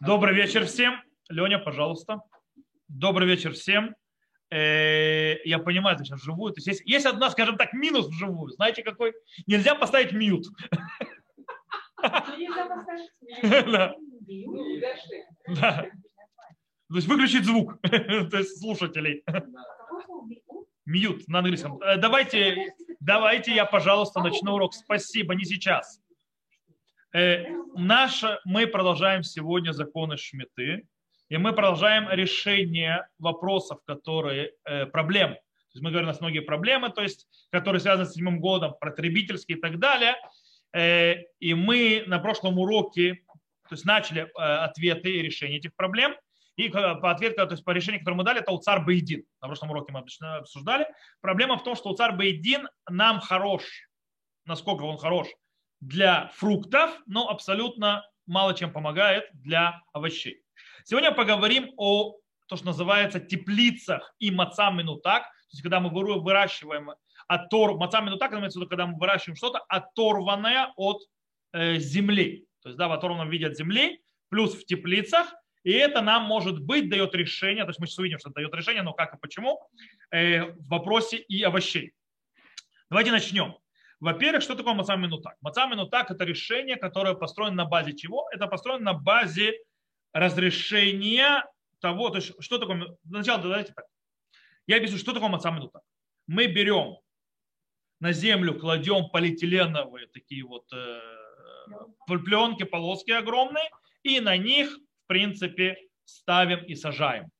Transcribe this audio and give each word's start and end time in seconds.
Добрый 0.00 0.34
вечер 0.34 0.64
всем. 0.66 1.02
Леня, 1.28 1.58
пожалуйста. 1.58 2.20
Добрый 2.86 3.26
вечер 3.26 3.52
всем. 3.52 3.94
Э, 4.50 5.34
Я 5.44 5.58
понимаю, 5.58 5.96
это 5.96 6.04
сейчас 6.04 6.20
вживую. 6.20 6.52
То 6.52 6.58
есть, 6.58 6.68
есть, 6.68 6.82
есть 6.86 7.06
одна, 7.06 7.30
скажем 7.30 7.56
так, 7.56 7.72
минус 7.72 8.06
вживую. 8.06 8.50
Знаете 8.50 8.82
какой? 8.82 9.12
Нельзя 9.46 9.74
поставить 9.74 10.12
мьют. 10.12 10.46
Да. 13.42 13.96
Да. 15.48 15.86
То 16.90 16.94
есть 16.96 17.08
выключить 17.08 17.44
звук, 17.44 17.80
то 17.82 18.38
есть 18.38 18.60
слушателей. 18.60 19.24
Мьют 20.86 21.26
на 21.26 21.40
английском. 21.40 21.80
Э, 21.82 21.96
Давайте, 21.96 22.72
давайте 23.00 23.52
я, 23.52 23.64
пожалуйста, 23.64 24.20
начну 24.22 24.54
урок. 24.54 24.74
Спасибо, 24.74 25.34
не 25.34 25.44
сейчас. 25.44 26.00
Э, 27.14 27.46
Наше, 27.74 28.38
мы 28.44 28.66
продолжаем 28.66 29.22
сегодня 29.22 29.72
законы 29.72 30.18
Шмиты, 30.18 30.86
и 31.30 31.36
мы 31.38 31.52
продолжаем 31.54 32.08
решение 32.10 33.08
вопросов, 33.18 33.78
которые, 33.86 34.52
э, 34.64 34.84
проблем. 34.86 35.34
То 35.34 35.74
есть 35.74 35.82
мы 35.82 35.90
говорим, 35.90 36.08
у 36.08 36.12
нас 36.12 36.20
многие 36.20 36.40
проблемы, 36.40 36.90
то 36.90 37.02
есть, 37.02 37.26
которые 37.50 37.80
связаны 37.80 38.06
с 38.06 38.12
седьмым 38.12 38.40
годом, 38.40 38.74
потребительские 38.78 39.56
и 39.56 39.60
так 39.60 39.78
далее. 39.78 40.16
Э, 40.74 41.22
И 41.40 41.54
мы 41.54 42.04
на 42.06 42.18
прошлом 42.18 42.58
уроке 42.58 43.24
то 43.68 43.74
есть 43.74 43.84
начали 43.84 44.22
э, 44.22 44.26
ответы 44.34 45.10
и 45.10 45.22
решения 45.22 45.58
этих 45.58 45.74
проблем. 45.74 46.14
И 46.56 46.70
по 46.70 47.10
ответу, 47.10 47.46
то 47.46 47.52
есть 47.52 47.64
по 47.64 47.70
решению, 47.70 48.00
которое 48.00 48.16
мы 48.16 48.24
дали, 48.24 48.40
это 48.40 48.50
Уцар 48.50 48.84
Бейдин. 48.84 49.24
На 49.40 49.48
прошлом 49.48 49.70
уроке 49.70 49.92
мы 49.92 50.00
обычно 50.00 50.38
обсуждали. 50.38 50.86
Проблема 51.20 51.56
в 51.56 51.62
том, 51.62 51.76
что 51.76 51.90
Уцар 51.90 52.16
Бейдин 52.16 52.68
нам 52.88 53.20
хорош. 53.20 53.62
Насколько 54.44 54.82
он 54.82 54.98
хорош 54.98 55.28
для 55.80 56.28
фруктов, 56.34 57.00
но 57.06 57.28
абсолютно 57.28 58.04
мало 58.26 58.54
чем 58.54 58.72
помогает 58.72 59.24
для 59.32 59.82
овощей. 59.92 60.42
Сегодня 60.84 61.12
поговорим 61.12 61.72
о 61.76 62.16
то, 62.46 62.56
что 62.56 62.66
называется 62.66 63.20
теплицах 63.20 64.14
и 64.18 64.30
маца 64.30 64.70
минутак. 64.70 65.22
То 65.22 65.52
есть, 65.52 65.62
когда 65.62 65.80
мы 65.80 65.90
выращиваем 65.90 66.92
оттор, 67.26 67.76
маца 67.76 68.00
минутак, 68.00 68.32
имеется 68.32 68.58
в 68.58 68.62
виду, 68.62 68.68
когда 68.68 68.86
мы 68.86 68.98
выращиваем 68.98 69.36
что-то 69.36 69.58
оторванное 69.68 70.72
от 70.76 71.02
э, 71.52 71.78
земли. 71.78 72.46
То 72.62 72.70
есть, 72.70 72.78
да, 72.78 72.88
в 72.88 72.92
оторванном 72.92 73.30
виде 73.30 73.46
от 73.46 73.56
земли, 73.56 74.02
плюс 74.30 74.54
в 74.54 74.64
теплицах. 74.64 75.32
И 75.64 75.72
это 75.72 76.00
нам, 76.00 76.22
может 76.22 76.60
быть, 76.60 76.88
дает 76.88 77.14
решение, 77.14 77.64
то 77.64 77.70
есть 77.70 77.80
мы 77.80 77.86
сейчас 77.86 77.98
увидим, 77.98 78.18
что 78.18 78.30
это 78.30 78.36
дает 78.36 78.54
решение, 78.54 78.82
но 78.82 78.94
как 78.94 79.14
и 79.14 79.18
почему, 79.18 79.60
э, 80.10 80.44
в 80.44 80.68
вопросе 80.68 81.18
и 81.18 81.42
овощей. 81.42 81.92
Давайте 82.88 83.10
начнем. 83.10 83.56
Во-первых, 84.00 84.42
что 84.42 84.54
такое 84.54 84.74
маца 84.74 84.96
минутак? 84.96 85.36
Маца 85.40 85.66
минутак– 85.66 86.10
это 86.12 86.24
решение, 86.24 86.76
которое 86.76 87.14
построено 87.14 87.56
на 87.56 87.64
базе 87.64 87.94
чего? 87.94 88.28
Это 88.32 88.46
построено 88.46 88.92
на 88.92 88.94
базе 88.94 89.58
разрешения 90.12 91.44
того, 91.80 92.10
то 92.10 92.16
есть 92.16 92.32
что 92.40 92.58
такое, 92.58 92.96
сначала 93.06 93.42
давайте 93.42 93.72
так. 93.72 93.86
Я 94.66 94.76
объясню, 94.76 94.98
что 94.98 95.12
такое 95.12 95.28
маца 95.28 95.50
минутак. 95.50 95.82
Мы 96.26 96.46
берем 96.46 96.98
на 98.00 98.12
землю, 98.12 98.58
кладем 98.58 99.08
полиэтиленовые 99.10 100.06
такие 100.08 100.44
вот 100.44 100.64
э, 100.72 101.00
пленки, 102.06 102.62
полоски 102.62 103.10
огромные, 103.10 103.68
и 104.02 104.20
на 104.20 104.36
них, 104.36 104.70
в 104.70 105.06
принципе, 105.06 105.76
ставим 106.04 106.64
и 106.64 106.74
сажаем. 106.74 107.30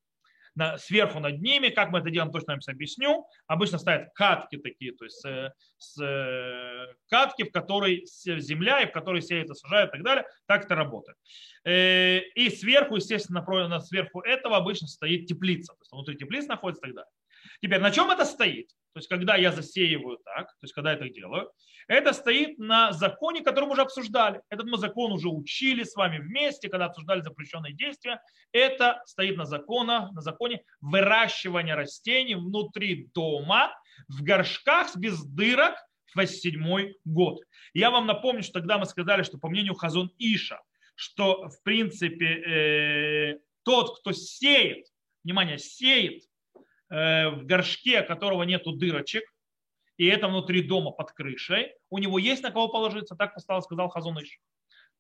На, 0.59 0.77
сверху 0.77 1.21
над 1.21 1.41
ними, 1.41 1.69
как 1.69 1.91
мы 1.91 2.01
это 2.01 2.11
делаем, 2.11 2.33
точно 2.33 2.55
вам 2.55 2.61
объясню. 2.67 3.25
Обычно 3.47 3.79
ставят 3.79 4.13
катки 4.13 4.57
такие, 4.57 4.93
то 4.93 5.05
есть 5.05 5.25
э, 5.25 5.53
с, 5.77 6.03
э, 6.03 6.95
катки, 7.09 7.45
в 7.45 7.53
которой 7.53 8.05
земля, 8.25 8.83
и 8.83 8.89
в 8.89 8.93
которой 8.93 9.23
сеют 9.23 9.57
сажают 9.57 9.91
и 9.91 9.93
так 9.93 10.03
далее. 10.03 10.25
Так 10.47 10.65
это 10.65 10.75
работает. 10.75 11.17
Э, 11.65 12.19
и 12.35 12.51
сверху, 12.51 12.97
естественно, 12.97 13.45
на, 13.69 13.81
сверху 13.81 14.21
этого 14.23 14.57
обычно 14.57 14.89
стоит 14.89 15.27
теплица. 15.27 15.75
То 15.75 15.81
есть 15.81 15.93
внутри 15.93 16.17
теплицы 16.17 16.49
находится 16.49 16.81
и 16.81 16.89
так 16.89 16.95
далее. 16.97 17.13
Теперь, 17.63 17.81
на 17.81 17.93
чем 17.93 18.11
это 18.11 18.25
стоит? 18.25 18.69
То 18.95 18.99
есть, 18.99 19.09
когда 19.09 19.37
я 19.37 19.53
засеиваю 19.53 20.19
так, 20.25 20.49
то 20.49 20.65
есть, 20.65 20.75
когда 20.75 20.91
я 20.91 20.97
это 20.97 21.09
делаю, 21.09 21.53
это 21.89 22.13
стоит 22.13 22.59
на 22.59 22.93
законе, 22.93 23.43
который 23.43 23.65
мы 23.65 23.73
уже 23.73 23.83
обсуждали. 23.83 24.43
Этот 24.51 24.67
мы 24.67 24.77
закон 24.77 25.11
уже 25.11 25.29
учили 25.29 25.85
с 25.85 25.97
вами 25.97 26.19
вместе, 26.19 26.69
когда 26.69 26.85
обсуждали 26.85 27.23
запрещенные 27.23 27.73
действия. 27.73 28.21
Это 28.53 29.03
стоит 29.07 29.39
на, 29.39 29.47
закона, 29.47 30.11
на 30.13 30.21
законе 30.21 30.63
выращивания 30.83 31.75
растений 31.75 32.35
внутри 32.35 33.09
дома 33.15 33.73
в 34.07 34.23
горшках 34.23 34.95
без 34.97 35.25
дырок 35.25 35.77
в 36.15 36.27
седьмой 36.27 36.97
год. 37.07 37.41
Я 37.73 37.91
вам 37.91 38.07
напомню, 38.07 38.43
что 38.43 38.55
тогда 38.55 38.77
мы 38.79 38.85
сказали, 38.85 39.23
что 39.23 39.39
по 39.39 39.49
мнению 39.49 39.75
Хазон 39.75 40.13
Иша, 40.19 40.61
что 40.95 41.49
в 41.49 41.63
принципе 41.63 42.27
э, 42.27 43.39
тот, 43.63 43.99
кто 43.99 44.13
сеет, 44.13 44.87
внимание, 45.25 45.59
сеет 45.59 46.23
э, 46.91 47.31
в 47.31 47.47
горшке, 47.47 48.03
которого 48.03 48.43
нету 48.43 48.73
дырочек, 48.73 49.25
и 49.99 50.07
это 50.07 50.29
внутри 50.29 50.63
дома 50.63 50.93
под 50.93 51.13
крышей, 51.13 51.75
у 51.91 51.99
него 51.99 52.19
есть 52.19 52.43
на 52.43 52.51
кого 52.51 52.69
положиться, 52.69 53.15
так 53.15 53.39
сказал 53.39 53.89
Хазон 53.91 54.19
Иш. 54.19 54.41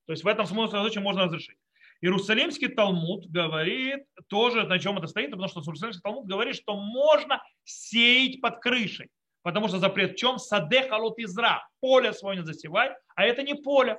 То 0.07 0.13
есть 0.13 0.25
в 0.25 0.27
этом 0.27 0.45
задачу 0.45 1.01
можно 1.01 1.25
разрешить. 1.25 1.57
Иерусалимский 2.01 2.69
Талмуд 2.69 3.27
говорит 3.27 4.05
тоже, 4.29 4.65
на 4.65 4.79
чем 4.79 4.99
это 4.99 5.07
стоит, 5.07 5.31
потому 5.31 5.49
что 5.49 5.61
Иерусалимский 5.61 6.03
Талмуд 6.03 6.27
говорит, 6.27 6.55
что 6.55 6.77
можно 6.77 7.43
сеять 7.65 8.41
под 8.41 8.61
крышей. 8.61 9.09
Потому 9.43 9.69
что 9.69 9.79
запрет 9.79 10.13
в 10.13 10.17
чем? 10.17 10.39
Саде 10.39 10.89
халот 10.89 11.19
изра. 11.19 11.67
Поле 11.81 12.13
свое 12.13 12.39
не 12.39 12.45
засевай. 12.45 12.91
А 13.15 13.25
это 13.25 13.43
не 13.43 13.55
поле. 13.55 13.99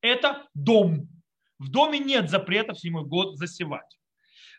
Это 0.00 0.46
дом. 0.54 1.08
В 1.58 1.70
доме 1.70 1.98
нет 1.98 2.30
запрета 2.30 2.72
в 2.72 2.80
седьмой 2.80 3.04
год 3.04 3.36
засевать. 3.36 3.98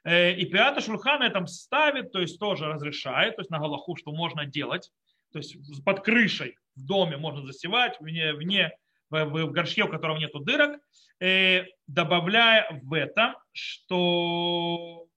И 0.06 0.45
Пиата 0.45 0.81
Шульхан 0.81 1.21
этом 1.23 1.47
ставит, 1.47 2.11
то 2.11 2.19
есть 2.19 2.39
тоже 2.39 2.67
разрешает, 2.67 3.35
то 3.35 3.41
есть 3.41 3.50
на 3.50 3.59
Галаху, 3.59 3.95
что 3.97 4.11
можно 4.11 4.45
делать. 4.45 4.91
То 5.31 5.40
есть 5.40 5.84
под 5.84 6.01
крышей 6.01 6.57
в 6.75 6.85
доме 6.85 7.17
можно 7.17 7.45
засевать, 7.45 8.00
вне, 8.00 8.34
вне 8.34 8.72
в, 9.09 9.25
в 9.25 9.51
горшке, 9.51 9.84
у 9.84 9.88
которого 9.88 10.17
нет 10.17 10.31
дырок, 10.34 10.79
э, 11.19 11.66
добавляя 11.88 12.79
в 12.84 12.94
это, 12.94 13.35
что 13.51 15.07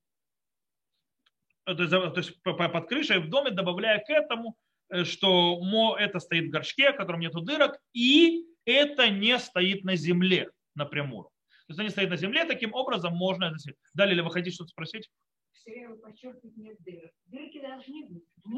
то 1.65 1.81
есть, 1.81 1.91
то 1.91 2.13
есть 2.17 2.43
под 2.43 2.89
крышей 2.89 3.19
в 3.19 3.29
доме, 3.29 3.51
добавляя 3.51 3.99
к 3.99 4.11
этому, 4.11 4.57
что 5.05 5.97
это 5.97 6.19
стоит 6.19 6.49
в 6.49 6.51
горшке, 6.51 6.93
в 6.93 6.97
котором 6.97 7.21
нет 7.21 7.33
дырок, 7.33 7.79
и 7.93 8.45
это 8.65 9.09
не 9.09 9.39
стоит 9.39 9.85
на 9.85 9.97
земле 9.97 10.51
напрямую. 10.75 11.25
То 11.25 11.71
есть 11.71 11.81
они 11.81 11.89
стоят 11.91 12.11
на 12.11 12.17
земле, 12.17 12.45
таким 12.45 12.75
образом 12.75 13.15
можно 13.15 13.55
Далее, 13.95 14.15
или 14.15 14.23
вы 14.23 14.31
хотите 14.31 14.55
что-то 14.55 14.71
спросить? 14.71 15.09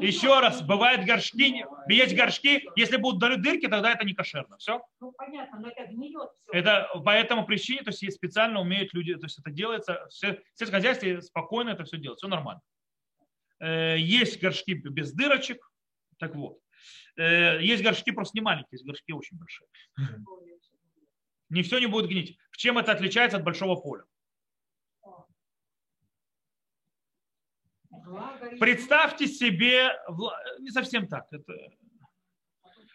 Еще 0.01 0.39
раз, 0.39 0.61
бывают 0.61 1.05
горшки, 1.05 1.63
есть 1.89 2.15
горшки, 2.15 2.63
если 2.75 2.97
будут 2.97 3.41
дырки, 3.41 3.67
тогда 3.67 3.91
это 3.91 4.05
не 4.05 4.13
кошерно. 4.13 4.57
Все? 4.57 4.81
Ну, 4.99 5.11
понятно, 5.11 5.59
но 5.59 5.69
это 5.69 5.91
гниет 5.91 6.29
все. 6.41 6.51
Это 6.51 6.89
по 7.03 7.11
этому 7.11 7.45
причине, 7.45 7.83
то 7.83 7.91
есть 7.91 8.13
специально 8.13 8.59
умеют 8.59 8.93
люди, 8.93 9.13
то 9.15 9.25
есть 9.25 9.39
это 9.39 9.51
делается, 9.51 10.07
в 10.09 10.13
сельском 10.13 10.77
хозяйстве 10.79 11.21
спокойно 11.21 11.69
это 11.69 11.83
все 11.83 11.97
делать, 11.97 12.17
все 12.17 12.27
нормально. 12.27 12.61
Э, 13.59 13.97
есть 13.97 14.41
горшки 14.41 14.73
без 14.73 15.13
дырочек, 15.13 15.71
так 16.17 16.35
вот. 16.35 16.59
Э, 17.17 17.61
есть 17.61 17.83
горшки 17.83 18.11
просто 18.11 18.37
не 18.37 18.41
маленькие, 18.41 18.69
есть 18.71 18.85
горшки 18.85 19.13
очень 19.13 19.37
большие. 19.37 19.67
Не 21.49 21.61
все 21.61 21.79
не 21.79 21.85
будет 21.85 22.09
гнить. 22.09 22.37
Чем 22.57 22.77
это 22.77 22.91
отличается 22.91 23.37
от 23.37 23.43
большого 23.43 23.75
поля? 23.75 24.03
Представьте 28.59 29.27
себе, 29.27 29.91
не 30.59 30.71
совсем 30.71 31.07
так. 31.07 31.25
Это... 31.31 31.53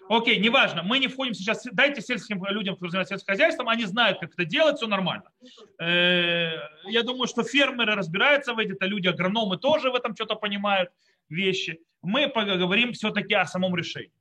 Окей, 0.09 0.39
неважно, 0.39 0.83
мы 0.83 0.99
не 0.99 1.07
входим 1.07 1.35
сейчас, 1.35 1.65
дайте 1.71 2.01
сельским 2.01 2.45
людям, 2.47 2.75
кто 2.75 2.89
занимается 2.89 3.15
сельским 3.15 3.33
хозяйством, 3.33 3.69
они 3.69 3.85
знают, 3.85 4.19
как 4.19 4.33
это 4.33 4.45
делать, 4.45 4.77
все 4.77 4.89
нормально. 4.89 5.31
Э, 5.79 6.55
я 6.87 7.05
думаю, 7.05 7.29
что 7.29 7.45
фермеры 7.45 7.95
разбираются 7.95 8.53
в 8.53 8.59
этом, 8.59 8.73
это 8.73 8.87
люди, 8.87 9.07
агрономы 9.07 9.57
тоже 9.57 9.91
в 9.93 9.95
этом 9.95 10.17
что-то 10.17 10.35
понимают, 10.35 10.91
вещи. 11.29 11.81
Мы 12.03 12.29
поговорим 12.29 12.93
все-таки 12.93 13.35
о 13.35 13.47
самом 13.47 13.77
решении. 13.77 14.13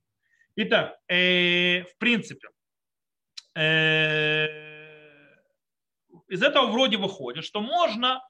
Итак, 0.58 1.00
э, 1.08 1.84
в 1.84 1.98
принципе, 1.98 2.50
э, 3.56 4.46
из 6.28 6.44
этого 6.44 6.68
вроде 6.68 6.98
выходит, 6.98 7.44
что 7.46 7.62
можно 7.62 8.22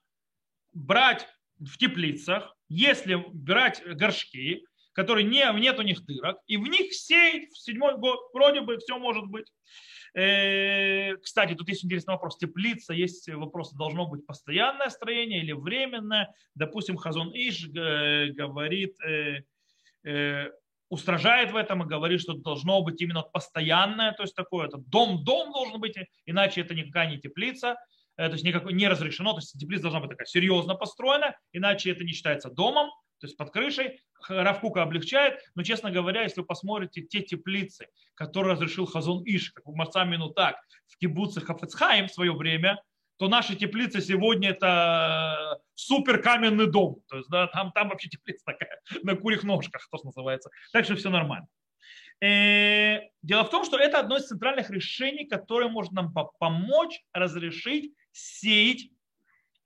брать 0.72 1.28
в 1.60 1.78
теплицах, 1.78 2.56
если 2.68 3.16
брать 3.16 3.84
горшки, 3.86 4.66
которые 4.94 5.26
не, 5.26 5.46
нет 5.60 5.80
у 5.80 5.84
них 5.84 6.06
дырок, 6.06 6.38
и 6.48 6.58
в 6.58 6.64
них 6.64 6.94
сеять 6.94 7.52
в 7.52 7.58
седьмой 7.58 7.98
год, 7.98 8.20
вроде 8.34 8.62
бы 8.62 8.78
все 8.78 8.98
может 8.98 9.26
быть. 9.28 9.46
Э, 10.14 11.16
кстати, 11.18 11.54
тут 11.54 11.70
есть 11.70 11.86
интересный 11.86 12.14
вопрос. 12.14 12.38
Теплица, 12.38 12.94
есть 12.94 13.30
вопрос, 13.30 13.74
должно 13.74 14.08
быть 14.08 14.26
постоянное 14.26 14.90
строение 14.90 15.42
или 15.42 15.52
временное. 15.52 16.34
Допустим, 16.56 16.98
Хазон 16.98 17.32
Иш 17.34 17.68
говорит, 17.70 18.96
э, 19.06 20.50
устражает 20.90 21.52
в 21.52 21.56
этом 21.56 21.84
и 21.84 21.88
говорит, 21.88 22.22
что 22.22 22.34
должно 22.34 22.82
быть 22.82 23.00
именно 23.02 23.22
постоянное, 23.22 24.12
то 24.14 24.24
есть 24.24 24.36
такое, 24.36 24.68
это 24.68 24.78
дом-дом 24.78 25.52
должен 25.54 25.80
быть, 25.80 25.96
иначе 26.26 26.62
это 26.62 26.74
никакая 26.74 27.10
не 27.12 27.20
теплица. 27.20 27.78
Э, 28.19 28.27
то 28.27 28.33
есть 28.33 28.44
никакой, 28.44 28.74
не 28.74 28.88
разрешено, 28.88 29.31
то 29.31 29.39
есть 29.39 29.57
теплица 29.57 29.83
должна 29.83 30.01
быть 30.01 30.10
такая 30.10 30.25
серьезно 30.25 30.75
построена, 30.75 31.36
иначе 31.54 31.92
это 31.92 32.04
не 32.04 32.12
считается 32.12 32.50
домом, 32.50 32.89
то 33.19 33.27
есть 33.27 33.38
под 33.38 33.51
крышей. 33.51 34.01
Равкука 34.27 34.83
облегчает, 34.83 35.39
но, 35.56 35.63
честно 35.63 35.92
говоря, 35.92 36.24
если 36.24 36.42
вы 36.42 36.45
посмотрите 36.45 37.01
те 37.01 37.21
теплицы, 37.21 37.88
которые 38.16 38.54
разрешил 38.54 38.86
Хазон 38.86 39.24
Иш, 39.25 39.51
как 39.51 39.66
в 39.66 39.74
Марсамину 39.74 40.30
так, 40.30 40.57
в 40.88 40.98
кибуце 40.98 41.39
Хафецхайм 41.39 42.07
в 42.07 42.12
свое 42.12 42.33
время, 42.33 42.81
то 43.18 43.27
наши 43.27 43.56
теплицы 43.56 44.01
сегодня 44.01 44.50
это 44.50 45.60
супер 45.74 46.22
каменный 46.22 46.72
дом. 46.72 47.01
То 47.07 47.18
есть, 47.18 47.30
да, 47.30 47.48
там, 47.48 47.72
там 47.72 47.89
вообще 47.89 48.10
теплица 48.10 48.44
такая 48.45 48.81
на 49.04 49.15
курих 49.15 49.44
ножках, 49.44 49.88
то, 49.89 49.98
что 49.98 50.07
называется. 50.07 50.50
Так 50.74 50.86
что 50.86 50.95
все 50.95 51.10
нормально. 51.10 51.48
Э, 52.22 53.00
дело 53.22 53.44
в 53.45 53.50
том, 53.50 53.63
что 53.63 53.77
это 53.77 54.00
одно 54.00 54.18
из 54.18 54.27
центральных 54.27 54.69
решений, 54.69 55.25
которое 55.25 55.69
может 55.69 55.94
нам 55.94 56.13
помочь 56.13 57.01
разрешить 57.13 57.94
сеять 58.12 58.90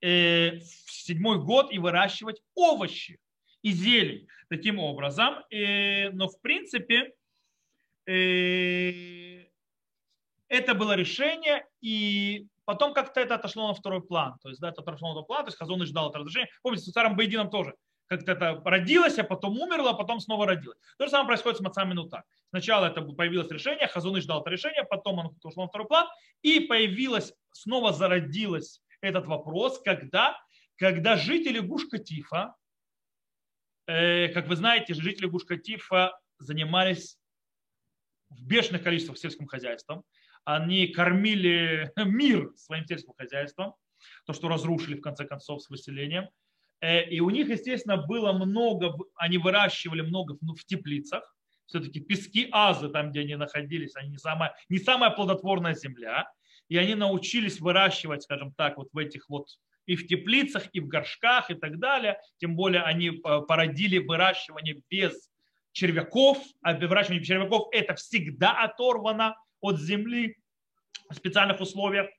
э, 0.02 0.60
в 0.60 0.92
седьмой 0.92 1.40
год 1.40 1.72
и 1.72 1.80
выращивать 1.80 2.42
овощи 2.56 3.20
и 3.62 3.72
зелень 3.72 4.28
таким 4.50 4.80
образом. 4.80 5.36
Э, 5.50 6.10
но 6.12 6.28
в 6.28 6.42
принципе 6.42 7.14
это 8.06 9.46
было 10.76 10.96
решение, 10.96 11.66
и 11.80 12.48
потом 12.66 12.94
как-то 12.94 13.22
это 13.22 13.36
отошло 13.36 13.70
на 13.70 13.74
второй 13.74 14.02
план. 14.02 14.38
То 14.42 14.50
есть, 14.50 14.60
да, 14.60 14.70
это 14.70 14.82
отошло 14.82 15.10
на 15.10 15.14
второй 15.14 15.26
план, 15.26 15.46
то 15.46 15.48
есть 15.48 15.58
Хазон 15.58 15.86
ждал 15.86 16.10
это 16.10 16.20
разрешение. 16.20 16.50
Помните, 16.62 16.84
с 16.84 16.92
царом 16.92 17.16
Байдином 17.16 17.50
тоже 17.50 17.76
как-то 18.08 18.34
это 18.34 18.62
родилось, 18.66 19.18
а 19.18 19.24
потом 19.24 19.60
умерло, 19.60 19.92
а 19.92 19.94
потом 19.94 20.20
снова 20.20 20.46
родилось. 20.46 20.78
То 20.98 21.06
же 21.06 21.12
самое 21.12 21.28
происходит 21.28 21.60
с 21.60 21.62
Мацамину 21.62 22.10
так. 22.10 22.26
Сначала 22.50 22.88
это 22.88 23.02
появилось 23.02 23.50
решение, 23.50 23.88
Хазуны 23.88 24.22
ждал 24.22 24.42
это 24.42 24.50
решение, 24.50 24.84
потом 24.84 25.20
оно 25.20 25.34
ушло 25.44 25.64
на 25.64 25.70
второй 25.70 25.88
план, 25.88 26.08
и 26.42 26.60
появилось, 26.60 27.34
снова 27.54 27.94
зародилось 27.94 28.82
этот 29.02 29.26
вопрос, 29.26 29.82
когда, 29.82 30.38
когда 30.78 31.16
жители 31.16 31.60
Гуш-Катифа, 31.60 32.56
э, 33.88 34.30
как 34.30 34.48
вы 34.48 34.56
знаете, 34.56 34.94
жители 34.94 35.28
Гуш-Катифа 35.28 36.12
занимались 36.40 37.18
в 38.30 38.46
бешеных 38.46 38.84
количествах 38.84 39.18
сельским 39.18 39.48
хозяйством, 39.48 40.04
они 40.44 40.88
кормили 40.88 41.92
мир 41.98 42.52
своим 42.58 42.86
сельским 42.86 43.14
хозяйством, 43.14 43.76
то, 44.26 44.34
что 44.34 44.50
разрушили 44.50 44.96
в 44.96 45.02
конце 45.02 45.26
концов 45.26 45.62
с 45.62 45.70
выселением– 45.70 46.28
Э, 46.84 47.02
и 47.06 47.22
у 47.22 47.30
них, 47.30 47.48
естественно, 47.48 47.96
было 47.96 48.34
много, 48.34 48.94
они 49.16 49.38
выращивали 49.38 50.02
много 50.02 50.38
ну, 50.42 50.54
в 50.54 50.66
теплицах. 50.66 51.24
Все-таки 51.66 52.02
пески 52.02 52.50
Азы, 52.52 52.90
там, 52.90 53.12
где 53.12 53.22
они 53.22 53.36
находились, 53.36 53.96
они 53.96 54.10
не 54.10 54.18
самая, 54.18 54.54
не 54.68 54.80
самая 54.80 55.10
плодотворная 55.10 55.76
земля. 55.76 56.30
И 56.74 56.78
они 56.78 56.96
научились 56.96 57.60
выращивать, 57.60 58.24
скажем 58.24 58.52
так, 58.52 58.78
вот 58.78 58.90
в 58.94 58.98
этих 58.98 59.30
вот 59.30 59.46
и 59.86 59.96
в 59.96 60.08
теплицах, 60.08 60.64
и 60.74 60.80
в 60.80 60.88
горшках, 60.88 61.52
и 61.52 61.54
так 61.54 61.78
далее. 61.78 62.20
Тем 62.40 62.56
более 62.56 62.82
они 62.82 63.10
э, 63.10 63.42
породили 63.48 64.00
выращивание 64.00 64.82
без 64.90 65.30
червяков, 65.72 66.40
а 66.64 66.74
выращивание 66.74 67.20
без 67.20 67.28
червяков 67.28 67.68
это 67.72 67.94
всегда 67.94 68.54
оторвано 68.64 69.36
от 69.62 69.80
земли 69.80 70.36
в 71.12 71.14
специальных 71.14 71.62
условиях. 71.62 72.10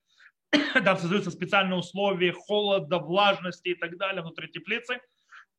там 0.84 0.98
создаются 0.98 1.32
специальные 1.32 1.76
условия 1.76 2.30
холода, 2.30 3.00
влажности 3.00 3.70
и 3.70 3.74
так 3.74 3.98
далее 3.98 4.22
внутри 4.22 4.46
теплицы. 4.46 5.00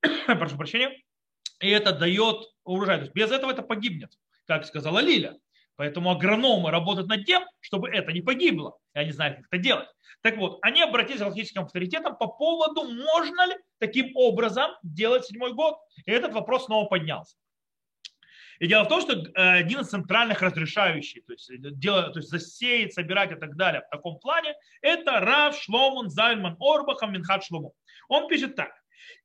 Прошу 0.25 0.55
прощения. 0.55 0.97
И 1.59 1.67
это 1.67 1.91
дает 1.91 2.45
урожай. 2.63 2.99
То 2.99 3.03
есть 3.03 3.13
без 3.13 3.29
этого 3.29 3.51
это 3.51 3.61
погибнет, 3.61 4.13
как 4.45 4.65
сказала 4.65 4.99
Лиля. 4.99 5.37
Поэтому 5.77 6.11
агрономы 6.11 6.71
работают 6.71 7.07
над 7.07 7.25
тем, 7.25 7.43
чтобы 7.59 7.89
это 7.89 8.11
не 8.11 8.21
погибло. 8.21 8.77
И 8.93 8.99
они 8.99 9.11
знают, 9.11 9.37
как 9.37 9.45
это 9.51 9.57
делать. 9.57 9.87
Так 10.21 10.37
вот, 10.37 10.59
они 10.61 10.81
обратились 10.81 11.21
к 11.21 11.25
логическим 11.25 11.63
авторитетам 11.63 12.15
по 12.17 12.27
поводу, 12.27 12.83
можно 12.83 13.47
ли 13.47 13.55
таким 13.79 14.15
образом 14.15 14.71
делать 14.83 15.25
седьмой 15.25 15.53
год. 15.53 15.77
И 16.05 16.11
этот 16.11 16.33
вопрос 16.33 16.65
снова 16.65 16.87
поднялся. 16.87 17.35
И 18.59 18.67
дело 18.67 18.85
в 18.85 18.87
том, 18.87 19.01
что 19.01 19.13
э, 19.13 19.31
один 19.35 19.81
из 19.81 19.89
центральных 19.89 20.41
разрешающих, 20.41 21.25
то 21.25 21.33
есть, 21.33 21.51
дело, 21.77 22.09
то 22.09 22.19
есть 22.19 22.29
засеять, 22.29 22.93
собирать 22.93 23.33
и 23.33 23.35
так 23.35 23.57
далее 23.57 23.81
в 23.81 23.89
таком 23.89 24.17
плане, 24.19 24.55
это 24.81 25.19
Рав 25.19 25.57
Шломон 25.57 26.09
Зальман 26.09 26.55
Орбахам 26.59 27.11
Минхат 27.11 27.43
Шломо. 27.43 27.71
Он 28.07 28.27
пишет 28.29 28.55
так. 28.55 28.71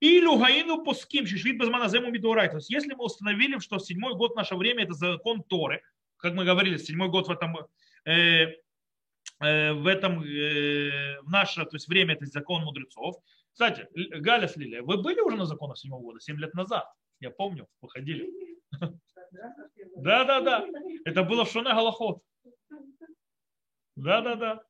И 0.00 0.20
люгаину 0.20 0.82
пуским, 0.82 1.26
шишвит 1.26 1.58
безманазему 1.58 2.10
мидурай. 2.10 2.48
То 2.48 2.56
есть, 2.56 2.70
если 2.70 2.92
мы 2.94 3.04
установили, 3.04 3.58
что 3.58 3.78
седьмой 3.78 4.14
год 4.14 4.34
наше 4.34 4.56
время 4.56 4.84
это 4.84 4.94
закон 4.94 5.42
Торы, 5.44 5.80
как 6.20 6.34
мы 6.34 6.44
говорили, 6.44 6.76
седьмой 6.76 7.08
год 7.08 7.28
в 7.28 7.30
этом, 7.30 7.56
э, 8.04 8.46
э, 9.40 9.72
в 9.72 9.86
этом 9.86 10.22
э, 10.22 11.20
в 11.22 11.30
наше 11.30 11.64
то 11.64 11.76
есть 11.76 11.88
время 11.88 12.14
это 12.14 12.26
закон 12.26 12.62
мудрецов. 12.64 13.16
Кстати, 13.52 13.88
Галя 13.94 14.48
с 14.48 14.56
Лилия, 14.56 14.82
вы 14.82 15.02
были 15.02 15.20
уже 15.20 15.36
на 15.36 15.46
законах 15.46 15.78
седьмого 15.78 16.02
года, 16.02 16.20
семь 16.20 16.38
лет 16.38 16.54
назад? 16.54 16.84
Я 17.20 17.30
помню, 17.30 17.68
выходили. 17.80 18.30
Да, 19.96 20.24
да, 20.24 20.40
да. 20.40 20.66
Это 21.04 21.22
было 21.24 21.44
в 21.44 21.50
Шоне 21.50 21.70
Галахот. 21.70 22.22
Да, 23.96 24.20
да, 24.22 24.34
да. 24.34 24.62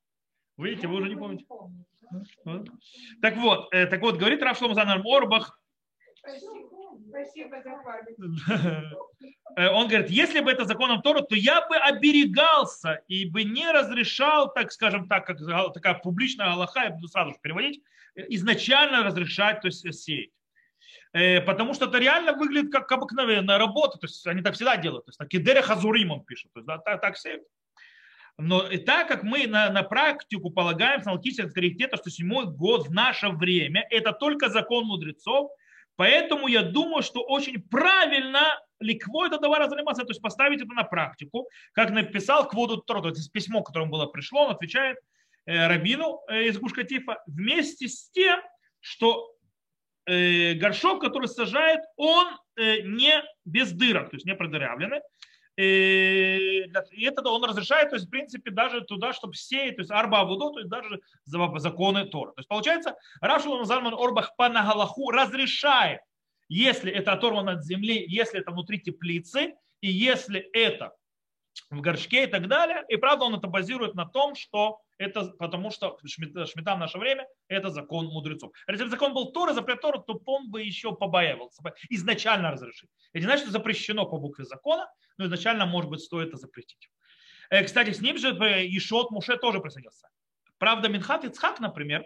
Видите, 0.57 0.87
вы 0.87 0.97
уже 0.97 1.09
не 1.09 1.15
помните. 1.15 1.45
Так 3.21 3.37
вот, 3.37 3.73
э, 3.73 3.87
так 3.87 4.01
вот, 4.01 4.17
говорит 4.17 4.43
Раф 4.43 4.57
Шломзанар 4.57 5.01
Орбах, 5.05 5.59
э, 9.57 9.67
он 9.69 9.87
говорит, 9.87 10.09
если 10.09 10.39
бы 10.39 10.51
это 10.51 10.65
законом 10.65 11.01
Тора, 11.01 11.21
то 11.21 11.35
я 11.35 11.67
бы 11.67 11.75
оберегался 11.75 13.01
и 13.07 13.25
бы 13.25 13.43
не 13.43 13.69
разрешал, 13.71 14.53
так 14.53 14.71
скажем 14.71 15.07
так, 15.07 15.25
как 15.25 15.37
такая 15.73 15.95
публичная 15.95 16.53
Аллаха, 16.53 16.83
я 16.83 16.89
буду 16.91 17.07
сразу 17.07 17.31
же 17.31 17.37
переводить, 17.41 17.81
э, 18.15 18.25
изначально 18.29 19.03
разрешать, 19.03 19.61
то 19.61 19.67
есть 19.67 19.93
сеять. 19.93 20.31
Э, 21.13 21.41
потому 21.41 21.73
что 21.73 21.85
это 21.85 21.97
реально 21.97 22.33
выглядит 22.33 22.71
как 22.71 22.91
обыкновенная 22.91 23.57
работа, 23.57 23.97
то 23.97 24.05
есть 24.07 24.25
они 24.27 24.41
так 24.41 24.55
всегда 24.55 24.77
делают, 24.77 25.05
то 25.05 25.09
есть 25.09 25.19
так 25.19 25.27
Кидере 25.27 25.61
Хазурим 25.61 26.11
он 26.11 26.23
пишет, 26.23 26.51
то 26.53 26.59
есть 26.59 26.67
да, 26.67 26.77
так, 26.77 27.01
так 27.01 27.15
все. 27.15 27.41
Но 28.37 28.65
и 28.67 28.77
так 28.77 29.07
как 29.07 29.23
мы 29.23 29.45
на, 29.45 29.69
на 29.69 29.83
практику 29.83 30.51
полагаем 30.51 31.03
с 31.03 31.07
аналитического 31.07 31.47
авторитета, 31.47 31.97
что 31.97 32.09
седьмой 32.09 32.45
год 32.45 32.87
в 32.87 32.91
наше 32.91 33.29
время 33.29 33.85
это 33.89 34.13
только 34.13 34.49
закон 34.49 34.85
мудрецов, 34.85 35.51
поэтому 36.01 36.47
я 36.47 36.63
думаю, 36.63 37.03
что 37.03 37.21
очень 37.21 37.61
правильно 37.61 38.59
ликвой 38.79 39.27
это 39.27 39.37
давара 39.37 39.69
заниматься, 39.69 40.03
то 40.03 40.09
есть 40.09 40.21
поставить 40.21 40.61
это 40.61 40.73
на 40.73 40.83
практику, 40.83 41.47
как 41.73 41.91
написал 41.91 42.47
Кводу 42.47 42.77
Торо, 42.77 43.01
то 43.01 43.09
есть 43.09 43.31
письмо, 43.31 43.61
которое 43.61 43.87
было 43.87 44.07
пришло, 44.07 44.45
он 44.45 44.51
отвечает 44.51 44.97
э, 45.45 45.67
Рабину 45.67 46.21
э, 46.27 46.45
из 46.45 46.57
Гушкатифа, 46.57 47.21
вместе 47.27 47.87
с 47.87 48.09
тем, 48.09 48.39
что 48.79 49.31
Э, 50.07 50.55
горшок, 50.55 50.99
который 51.01 51.27
сажает, 51.27 51.81
он 51.95 52.27
э, 52.57 52.81
не 52.81 53.23
без 53.45 53.71
дырок, 53.71 54.09
то 54.09 54.15
есть 54.15 54.25
не 54.25 54.35
продырявленный. 54.35 54.99
Э, 55.61 56.65
и 56.91 57.05
это 57.05 57.29
он 57.29 57.43
разрешает, 57.43 57.89
то 57.89 57.95
есть, 57.95 58.07
в 58.07 58.09
принципе, 58.09 58.49
даже 58.49 58.81
туда, 58.81 59.13
чтобы 59.13 59.35
сеять, 59.35 59.75
то 59.75 59.81
есть 59.81 59.91
арба 59.91 60.21
авудо, 60.21 60.51
то 60.51 60.59
есть 60.59 60.69
даже 60.69 61.01
законы 61.25 62.05
Тора. 62.05 62.31
То 62.31 62.39
есть, 62.39 62.49
получается, 62.49 62.95
Рашул 63.19 63.63
Залман 63.63 63.93
Орбах 63.93 64.35
по 64.35 64.49
Нагалаху 64.49 65.11
разрешает, 65.11 66.01
если 66.49 66.91
это 66.91 67.13
оторвано 67.13 67.53
от 67.53 67.63
земли, 67.63 68.03
если 68.07 68.39
это 68.39 68.51
внутри 68.51 68.79
теплицы, 68.79 69.53
и 69.81 69.91
если 69.91 70.39
это 70.39 70.93
в 71.69 71.79
горшке 71.81 72.23
и 72.23 72.27
так 72.27 72.47
далее. 72.47 72.83
И 72.89 72.95
правда 72.95 73.25
он 73.25 73.35
это 73.35 73.47
базирует 73.47 73.93
на 73.93 74.05
том, 74.05 74.35
что 74.35 74.79
это 75.01 75.25
потому 75.39 75.71
что 75.71 75.97
шмита 76.05 76.75
в 76.75 76.79
наше 76.79 76.97
время 76.97 77.27
это 77.47 77.69
закон 77.69 78.05
мудрецов. 78.05 78.51
Если 78.67 78.83
бы 78.83 78.89
закон 78.89 79.13
был 79.13 79.31
Тора, 79.31 79.53
запрет 79.53 79.81
Тора, 79.81 79.99
то 79.99 80.21
он 80.25 80.51
бы 80.51 80.61
еще 80.61 80.95
побаивался 80.95 81.61
изначально 81.89 82.51
разрешить. 82.51 82.89
Это 83.13 83.19
не 83.19 83.25
значит, 83.25 83.43
что 83.43 83.51
запрещено 83.51 84.05
по 84.05 84.17
букве 84.17 84.45
закона, 84.45 84.87
но 85.17 85.25
изначально, 85.25 85.65
может 85.65 85.89
быть, 85.89 86.01
стоит 86.01 86.29
это 86.29 86.37
запретить. 86.37 86.89
Э, 87.49 87.63
кстати, 87.63 87.91
с 87.91 88.01
ним 88.01 88.17
же 88.17 88.29
Ишот 88.29 89.11
Муше 89.11 89.37
тоже 89.37 89.59
присоединился. 89.59 90.07
Правда, 90.57 90.89
Минхат 90.89 91.25
Ицхак, 91.25 91.59
например, 91.59 92.05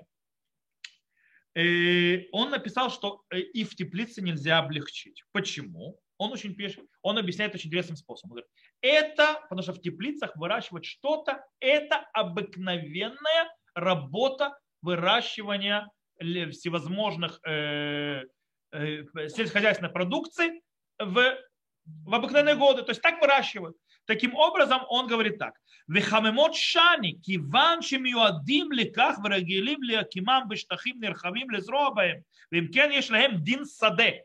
э, 1.54 2.30
он 2.32 2.50
написал, 2.50 2.90
что 2.90 3.24
э, 3.30 3.40
и 3.40 3.66
в 3.66 3.76
теплице 3.76 4.22
нельзя 4.22 4.60
облегчить. 4.60 5.24
Почему? 5.34 6.00
Он, 6.18 6.32
очень 6.32 6.56
пишет, 6.56 6.86
он 7.02 7.18
объясняет 7.18 7.54
очень 7.54 7.68
интересным 7.68 7.98
способом. 7.98 8.32
Он 8.32 8.36
говорит, 8.36 8.52
это, 8.82 9.42
потому 9.44 9.62
что 9.62 9.74
в 9.74 9.82
теплицах 9.82 10.36
выращивать 10.36 10.86
что-то, 10.86 11.44
это 11.60 12.06
обыкновенная 12.14 13.50
работа 13.74 14.58
выращивания 14.82 15.90
всевозможных 16.20 17.40
э, 17.46 18.24
э, 18.72 19.04
сельскохозяйственной 19.28 19.92
продукции 19.92 20.62
в, 20.98 21.38
в 21.84 22.14
обыкновенные 22.14 22.56
годы. 22.56 22.84
То 22.84 22.92
есть 22.92 23.02
так 23.02 23.22
выращивают. 23.22 23.76
Таким 24.06 24.36
образом, 24.36 24.82
он 24.88 25.08
говорит 25.08 25.38
так. 25.40 25.56
Вехамемот 25.88 26.56
шани, 26.56 27.14
киван 27.14 27.82
шемиуадим 27.82 28.72
леках 28.72 29.18
врагилим 29.20 29.82
леакимам 29.82 30.48
бештахим 30.48 31.00
нерхавим 31.00 31.50
лезробаем, 31.50 32.24
вимкен 32.52 32.92
ешлахем 32.92 33.44
дин 33.44 33.66
саде. 33.66 34.24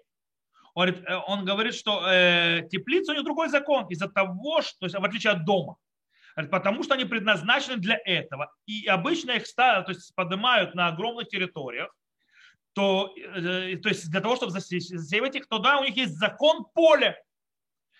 Он, 0.75 0.87
говорит, 0.87 1.05
э, 1.09 1.17
он 1.27 1.45
говорит, 1.45 1.75
что 1.75 2.07
э, 2.07 2.69
теплица 2.71 3.13
у 3.13 3.15
них 3.15 3.25
другой 3.25 3.49
закон 3.49 3.87
из-за 3.89 4.09
того, 4.09 4.63
что, 4.63 4.79
то 4.81 4.87
есть, 4.87 4.97
в 4.97 5.05
отличие 5.05 5.33
от 5.33 5.45
дома. 5.45 5.77
Говорит, 6.35 6.51
потому 6.51 6.83
что 6.83 6.95
они 6.95 7.05
предназначены 7.05 7.77
для 7.77 8.01
этого. 8.05 8.53
И 8.67 8.87
обычно 8.87 9.33
их 9.33 9.47
ставят, 9.47 9.87
то 9.87 9.93
есть 9.93 10.15
поднимают 10.15 10.75
на 10.75 10.89
огромных 10.89 11.29
территориях, 11.29 11.95
то, 12.73 13.13
э, 13.17 13.73
э 13.73 13.77
то 13.79 13.89
есть 13.89 14.11
для 14.11 14.21
того, 14.21 14.37
чтобы 14.37 14.53
засеивать 14.53 15.37
их, 15.37 15.49
то 15.49 15.59
да, 15.59 15.79
у 15.79 15.85
них 15.85 15.97
есть 15.97 16.15
закон 16.15 16.67
поля. 16.75 17.21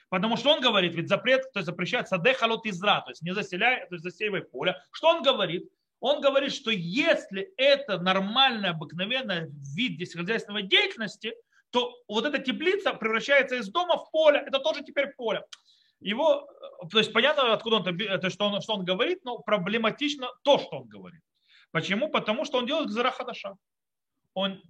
Потому 0.09 0.37
что 0.37 0.51
он 0.51 0.61
говорит, 0.61 0.95
ведь 0.95 1.09
запрет, 1.09 1.43
то 1.53 1.61
есть 1.61 1.67
запрещает 1.67 2.09
саде 2.09 2.33
изра, 2.33 3.01
то 3.01 3.11
есть 3.11 3.23
не 3.23 3.33
заселяй, 3.33 3.87
то 3.89 3.95
есть 3.95 4.03
засеивай 4.03 4.43
поле. 4.43 4.77
Что 4.91 5.09
он 5.09 5.23
говорит? 5.23 5.69
Он 6.01 6.21
говорит, 6.21 6.53
что 6.53 6.71
если 6.71 7.53
это 7.57 7.99
нормальный, 7.99 8.71
обыкновенный 8.71 9.51
вид 9.75 9.95
здесь 9.95 10.15
хозяйственной 10.15 10.63
деятельности– 10.63 11.35
то 11.71 11.97
вот 12.09 12.25
эта 12.25 12.39
теплица 12.39 12.93
превращается 12.95 13.57
из 13.57 13.69
дома 13.69 13.97
в 13.97 14.11
поле. 14.11 14.43
Это 14.47 14.59
тоже 14.59 14.83
теперь 14.83 15.13
поле. 15.17 15.43
Его, 16.01 16.49
то 16.91 16.99
есть 16.99 17.13
понятно, 17.13 17.53
откуда 17.53 17.77
он, 17.77 17.85
то, 17.85 18.31
что, 18.31 18.47
он, 18.47 18.61
что 18.63 18.75
он 18.75 18.85
говорит, 18.85 19.25
но 19.25 19.39
проблематично 19.39 20.29
то, 20.43 20.59
что 20.59 20.79
он 20.79 20.89
говорит. 20.89 21.21
Почему? 21.73 22.09
Потому 22.09 22.45
что 22.45 22.59
он 22.59 22.67
делает 22.67 22.89
гзара 22.89 23.11
хадаша. 23.11 23.55
Он, 24.35 24.63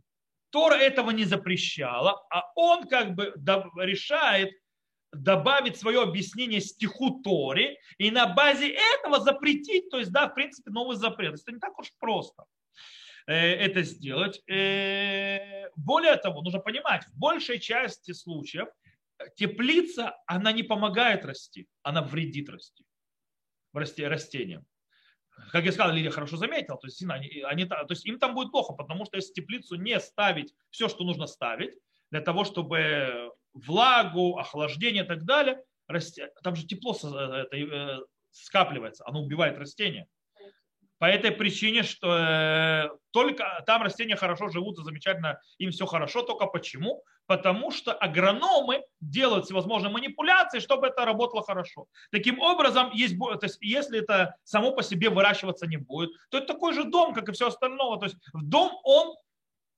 Тора 0.50 0.74
этого 0.74 1.10
не 1.10 1.24
запрещала, 1.24 2.26
а 2.30 2.50
он 2.56 2.88
как 2.88 3.14
бы 3.14 3.32
решает 3.76 4.50
добавить 5.12 5.76
свое 5.76 6.02
объяснение 6.02 6.60
стиху 6.60 7.20
Торе 7.22 7.78
и 7.98 8.10
на 8.10 8.26
базе 8.26 8.68
этого 8.68 9.20
запретить, 9.20 9.90
то 9.90 9.98
есть, 9.98 10.12
да, 10.12 10.28
в 10.28 10.34
принципе, 10.34 10.70
новый 10.70 10.96
запрет. 10.96 11.40
Это 11.40 11.52
не 11.52 11.58
так 11.58 11.78
уж 11.78 11.92
просто 11.98 12.42
э, 12.42 12.59
это 13.26 13.82
сделать. 13.82 14.42
Э, 14.48 15.68
более 15.76 16.16
того, 16.16 16.42
нужно 16.42 16.60
понимать, 16.60 17.04
в 17.04 17.18
большей 17.18 17.58
части 17.58 18.12
случаев 18.12 18.68
теплица, 19.36 20.16
она 20.26 20.52
не 20.52 20.62
помогает 20.62 21.24
расти, 21.24 21.68
она 21.82 22.02
вредит 22.02 22.48
расти, 22.48 22.84
растениям. 23.72 24.64
Как 25.52 25.64
я 25.64 25.72
сказал, 25.72 25.94
Лилия 25.94 26.10
хорошо 26.10 26.36
заметила, 26.36 26.76
то 26.76 26.86
есть, 26.86 27.02
они, 27.02 27.42
они, 27.42 27.64
то 27.64 27.86
есть 27.88 28.04
им 28.06 28.18
там 28.18 28.34
будет 28.34 28.50
плохо, 28.50 28.74
потому 28.74 29.04
что 29.06 29.16
если 29.16 29.32
теплицу 29.32 29.76
не 29.76 29.98
ставить 30.00 30.54
все, 30.70 30.88
что 30.88 31.04
нужно 31.04 31.26
ставить, 31.26 31.74
для 32.10 32.20
того, 32.20 32.44
чтобы 32.44 33.30
влагу, 33.52 34.36
охлаждение 34.38 35.04
и 35.04 35.06
так 35.06 35.24
далее, 35.24 35.62
там 36.42 36.56
же 36.56 36.66
тепло 36.66 36.94
это, 36.94 37.56
э, 37.56 37.98
скапливается, 38.30 39.04
оно 39.06 39.22
убивает 39.22 39.58
растения. 39.58 40.06
По 41.00 41.06
этой 41.06 41.30
причине, 41.30 41.82
что 41.82 42.14
э, 42.14 42.90
только 43.10 43.64
там 43.66 43.82
растения 43.82 44.16
хорошо 44.16 44.50
живут, 44.50 44.76
замечательно, 44.76 45.40
им 45.56 45.70
все 45.70 45.86
хорошо. 45.86 46.20
Только 46.20 46.44
почему? 46.44 47.02
Потому 47.26 47.70
что 47.70 47.94
агрономы 47.94 48.82
делают 49.00 49.46
всевозможные 49.46 49.90
манипуляции, 49.90 50.58
чтобы 50.58 50.88
это 50.88 51.06
работало 51.06 51.42
хорошо. 51.42 51.86
Таким 52.12 52.38
образом, 52.38 52.90
есть, 52.92 53.18
то 53.18 53.38
есть, 53.40 53.56
если 53.62 54.00
это 54.00 54.36
само 54.44 54.72
по 54.72 54.82
себе 54.82 55.08
выращиваться 55.08 55.66
не 55.66 55.78
будет, 55.78 56.10
то 56.30 56.36
это 56.36 56.48
такой 56.48 56.74
же 56.74 56.84
дом, 56.84 57.14
как 57.14 57.30
и 57.30 57.32
все 57.32 57.48
остальное. 57.48 57.98
То 57.98 58.04
есть 58.04 58.16
дом, 58.34 58.70
он 58.84 59.16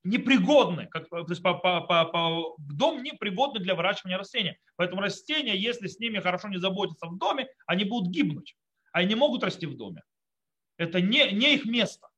непригодны, 0.02 0.88
как, 0.88 1.09
то 1.09 1.25
есть 1.29 1.41
по, 1.41 1.55
по, 1.55 1.83
по, 1.83 2.05
по, 2.07 2.57
дом 2.59 3.00
непригодный 3.00 3.61
для 3.61 3.76
выращивания 3.76 4.19
растений. 4.19 4.57
Поэтому 4.75 5.00
растения, 5.00 5.57
если 5.57 5.87
с 5.87 6.00
ними 6.00 6.19
хорошо 6.19 6.49
не 6.49 6.59
заботиться 6.59 7.07
в 7.07 7.17
доме, 7.17 7.47
они 7.69 7.85
будут 7.85 8.11
гибнуть. 8.11 8.57
Они 8.93 9.11
не 9.11 9.14
могут 9.14 9.45
расти 9.45 9.67
в 9.67 9.76
доме. 9.76 10.02
Это 10.83 11.01
не, 11.01 11.31
не 11.33 11.55
их 11.55 11.65
место. 11.65 12.09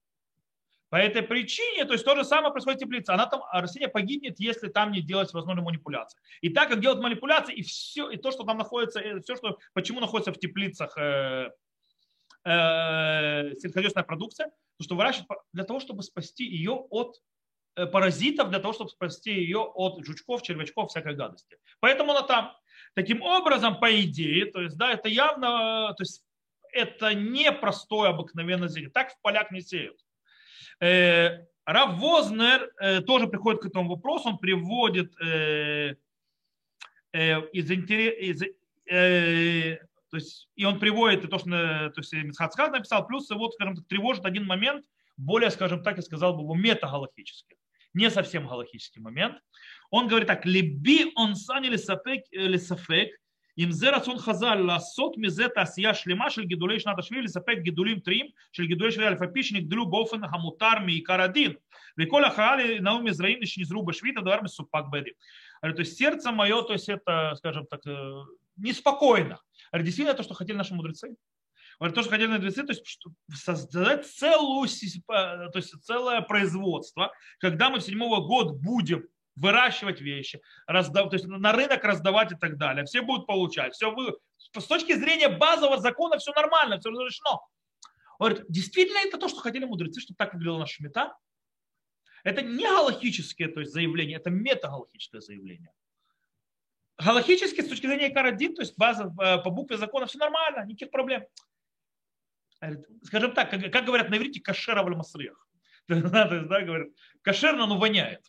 По 0.89 0.97
этой 0.97 1.23
причине, 1.23 1.85
то 1.85 1.93
есть 1.93 2.05
то 2.05 2.15
же 2.15 2.25
самое 2.25 2.53
происходит 2.53 2.81
в 2.81 2.85
теплице. 2.85 3.11
Она 3.11 3.27
там, 3.27 3.43
а 3.51 3.61
растение 3.61 3.89
погибнет, 3.89 4.39
если 4.39 4.69
там 4.69 4.93
не 4.93 5.01
делать 5.01 5.33
возможные 5.33 5.65
манипуляции. 5.65 6.19
И 6.41 6.51
так 6.51 6.69
как 6.69 6.81
делать 6.81 7.01
манипуляции, 7.01 7.55
и 7.55 7.63
все, 7.63 8.11
и 8.11 8.17
то, 8.17 8.31
что 8.31 8.45
там 8.45 8.59
находится, 8.59 9.01
все, 9.21 9.37
что, 9.37 9.59
почему 9.73 10.01
находится 10.01 10.33
в 10.33 10.39
теплицах 10.39 10.97
э, 10.97 11.51
э, 12.45 13.51
сельскохозяйственная 13.59 14.05
продукция, 14.05 14.53
то, 14.79 14.85
что 14.85 14.95
выращивают 14.95 15.29
для 15.53 15.65
того, 15.65 15.81
чтобы 15.81 16.05
спасти 16.05 16.45
ее 16.45 16.73
от 16.73 17.21
э, 17.75 17.87
паразитов, 17.87 18.51
для 18.51 18.61
того, 18.61 18.73
чтобы 18.73 18.91
спасти 18.91 19.33
ее 19.33 19.61
от 19.61 20.07
жучков, 20.07 20.43
червячков, 20.43 20.91
всякой 20.91 21.17
гадости. 21.17 21.59
Поэтому 21.81 22.13
она 22.13 22.23
там. 22.23 22.57
Таким 22.95 23.21
образом, 23.23 23.81
по 23.81 24.01
идее, 24.01 24.47
то 24.47 24.61
есть, 24.61 24.77
да, 24.77 24.93
это 24.93 25.09
явно, 25.09 25.93
то 25.97 26.03
есть 26.03 26.25
это 26.75 27.15
не 27.15 27.53
простое 27.53 28.11
обыкновенное 28.11 28.69
зелень. 28.69 28.91
Так 28.91 29.13
в 29.13 29.21
полях 29.23 29.51
не 29.51 29.61
сеют. 29.61 29.99
Э, 30.81 31.45
Рав 31.65 31.99
Вознер 31.99 32.71
э, 32.81 33.01
тоже 33.01 33.27
приходит 33.27 33.63
к 33.63 33.67
этому 33.67 33.89
вопросу, 33.89 34.31
он 34.31 34.39
приводит 34.39 35.15
э, 35.21 35.95
из, 37.13 37.71
из 37.71 38.43
то 40.11 40.17
есть, 40.17 40.49
и 40.57 40.65
он 40.65 40.79
приводит 40.79 41.29
то, 41.31 41.39
что 41.39 41.49
то 41.49 41.95
есть, 41.97 42.13
Мицхацхак 42.13 42.73
написал, 42.73 43.07
плюс 43.07 43.31
вот, 43.31 43.55
скажем 43.55 43.77
так, 43.77 43.87
тревожит 43.87 44.25
один 44.27 44.47
момент, 44.47 44.85
более, 45.17 45.51
скажем 45.51 45.83
так, 45.83 45.97
я 45.97 46.03
сказал 46.03 46.37
бы, 46.37 46.57
метагалактический, 46.57 47.57
не 47.95 48.11
совсем 48.11 48.47
галактический 48.47 49.01
момент. 49.01 49.39
Он 49.91 50.09
говорит 50.09 50.27
так, 50.29 50.45
либи 50.45 51.13
он 51.15 51.37
сани 51.37 51.69
лисафек, 51.69 53.15
אם 53.60 53.72
זה 53.72 53.90
רצון 53.90 54.18
חז"ל 54.18 54.56
לעשות 54.56 55.16
מזה 55.18 55.48
תעשייה 55.56 55.94
שלמה 55.94 56.30
של 56.30 56.44
גידולי 56.44 56.80
שנת 56.80 57.00
השביעי, 57.00 57.22
לספק 57.24 57.58
גידולים 57.62 58.00
טריים 58.00 58.26
של 58.52 58.66
גידולי 58.66 58.92
שביעי 58.92 59.14
אף 59.14 59.22
על 59.22 59.28
פי 59.34 59.44
שנגדלו 59.44 59.90
באופן 59.90 60.24
המותר 60.24 60.80
מעיקר 60.86 61.22
הדין. 61.22 61.54
וכל 62.00 62.26
הכרעה 62.26 62.80
נאום 62.82 63.04
מזרעים 63.04 63.46
שנזרו 63.46 63.86
בשביעית, 63.86 64.18
הדבר 64.18 64.42
מסופק 64.44 64.84
בדין. 64.92 65.14
То 65.62 65.82
есть 65.82 65.98
сердце 65.98 66.32
мое, 66.32 66.64
то 66.64 66.72
есть 66.72 66.90
это, 66.90 67.36
скажем 67.36 67.66
так, 67.70 67.82
неспокойно. 68.58 69.38
Действительно 69.74 70.14
то, 70.14 70.24
что 70.24 70.34
хотели 70.34 70.56
наши 70.56 70.74
мудрецы. 70.74 71.18
То, 71.80 72.02
что 72.02 72.10
хотели 72.10 72.28
мудрецы, 72.28 72.64
то 72.64 72.72
есть 72.72 72.86
создать 73.34 74.06
целую, 74.06 74.70
то 75.08 75.56
есть 75.56 75.84
целое 75.84 76.22
производство, 76.22 77.12
когда 77.40 77.70
мы 77.70 77.80
в 77.80 77.84
седьмого 77.84 78.26
года 78.26 78.54
будем 78.54 79.06
выращивать 79.37 80.01
вещи, 80.01 80.41
раздав, 80.67 81.11
то 81.11 81.17
есть 81.17 81.27
на 81.27 81.53
рынок 81.53 81.83
раздавать 81.85 82.33
и 82.33 82.37
так 82.37 82.57
далее. 82.57 82.85
Все 82.85 83.03
будут 83.03 83.27
получать. 83.27 83.75
Все 83.75 83.91
вы... 83.91 84.17
С 84.39 84.67
точки 84.67 84.95
зрения 84.95 85.29
базового 85.29 85.81
закона 85.81 86.19
все 86.19 86.33
нормально, 86.33 86.79
все 86.79 86.91
разрешено. 86.91 87.47
Он 88.19 88.29
говорит, 88.29 88.47
действительно 88.49 88.99
это 88.99 89.19
то, 89.19 89.29
что 89.29 89.41
хотели 89.41 89.65
мудрецы, 89.65 90.01
чтобы 90.01 90.17
так 90.17 90.35
выглядела 90.35 90.59
наша 90.59 90.83
мета? 90.83 91.17
Это 92.23 92.43
не 92.43 92.65
галактическое 92.65 93.49
то 93.49 93.61
есть, 93.61 93.73
заявление, 93.73 94.19
это 94.19 94.31
метагалактическое 94.31 95.21
заявление. 95.21 95.73
Галактически, 96.97 97.61
с 97.61 97.69
точки 97.69 97.87
зрения 97.87 98.11
Карадин, 98.11 98.55
то 98.55 98.63
есть 98.63 98.79
база 98.79 99.13
э, 99.21 99.39
по 99.43 99.51
букве 99.51 99.77
закона, 99.77 100.07
все 100.07 100.19
нормально, 100.19 100.65
никаких 100.65 100.91
проблем. 100.91 101.25
Скажем 103.03 103.33
так, 103.33 103.51
как, 103.51 103.85
говорят 103.85 104.11
на 104.11 104.17
иврите, 104.17 104.41
кашероваль 104.41 104.95
масриях. 104.95 105.47
То 105.87 105.95
есть, 105.95 106.09
да, 106.09 106.79
кошерно, 107.21 107.67
но 107.67 107.77
воняет. 107.77 108.25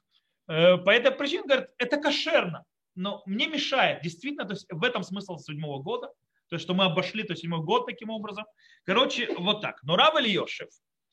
Э, 0.47 0.77
по 0.77 0.89
этой 0.89 1.11
причине, 1.11 1.43
говорят, 1.43 1.69
это 1.77 1.97
кошерно, 1.97 2.65
но 2.95 3.23
мне 3.25 3.47
мешает. 3.47 4.01
Действительно, 4.01 4.45
то 4.45 4.53
есть 4.53 4.65
в 4.69 4.83
этом 4.83 5.03
смысл 5.03 5.37
седьмого 5.37 5.81
года, 5.81 6.07
то 6.49 6.55
есть 6.55 6.63
что 6.63 6.73
мы 6.73 6.85
обошли 6.85 7.23
то 7.23 7.35
седьмой 7.35 7.61
год 7.61 7.85
таким 7.87 8.09
образом. 8.09 8.45
Короче, 8.83 9.33
вот 9.37 9.61
так. 9.61 9.81
Но 9.83 9.95
Рав 9.95 10.19
Ильешев, 10.19 10.69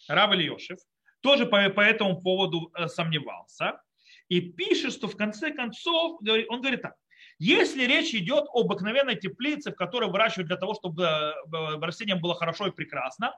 Рав 0.08 0.32
Ильешев 0.34 0.78
тоже 1.20 1.46
по, 1.46 1.68
по 1.70 1.80
этому 1.80 2.20
поводу 2.20 2.70
э, 2.74 2.88
сомневался 2.88 3.80
и 4.28 4.40
пишет, 4.40 4.92
что 4.92 5.08
в 5.08 5.16
конце 5.16 5.52
концов, 5.52 6.20
он 6.48 6.60
говорит 6.60 6.82
так, 6.82 6.94
если 7.38 7.84
речь 7.84 8.14
идет 8.14 8.44
об 8.52 8.66
обыкновенной 8.66 9.16
теплице, 9.16 9.72
в 9.72 9.74
которой 9.74 10.10
выращивают 10.10 10.48
для 10.48 10.56
того, 10.56 10.74
чтобы 10.74 11.04
э, 11.04 11.32
растениям 11.80 12.20
было 12.20 12.34
хорошо 12.34 12.66
и 12.66 12.70
прекрасно, 12.70 13.34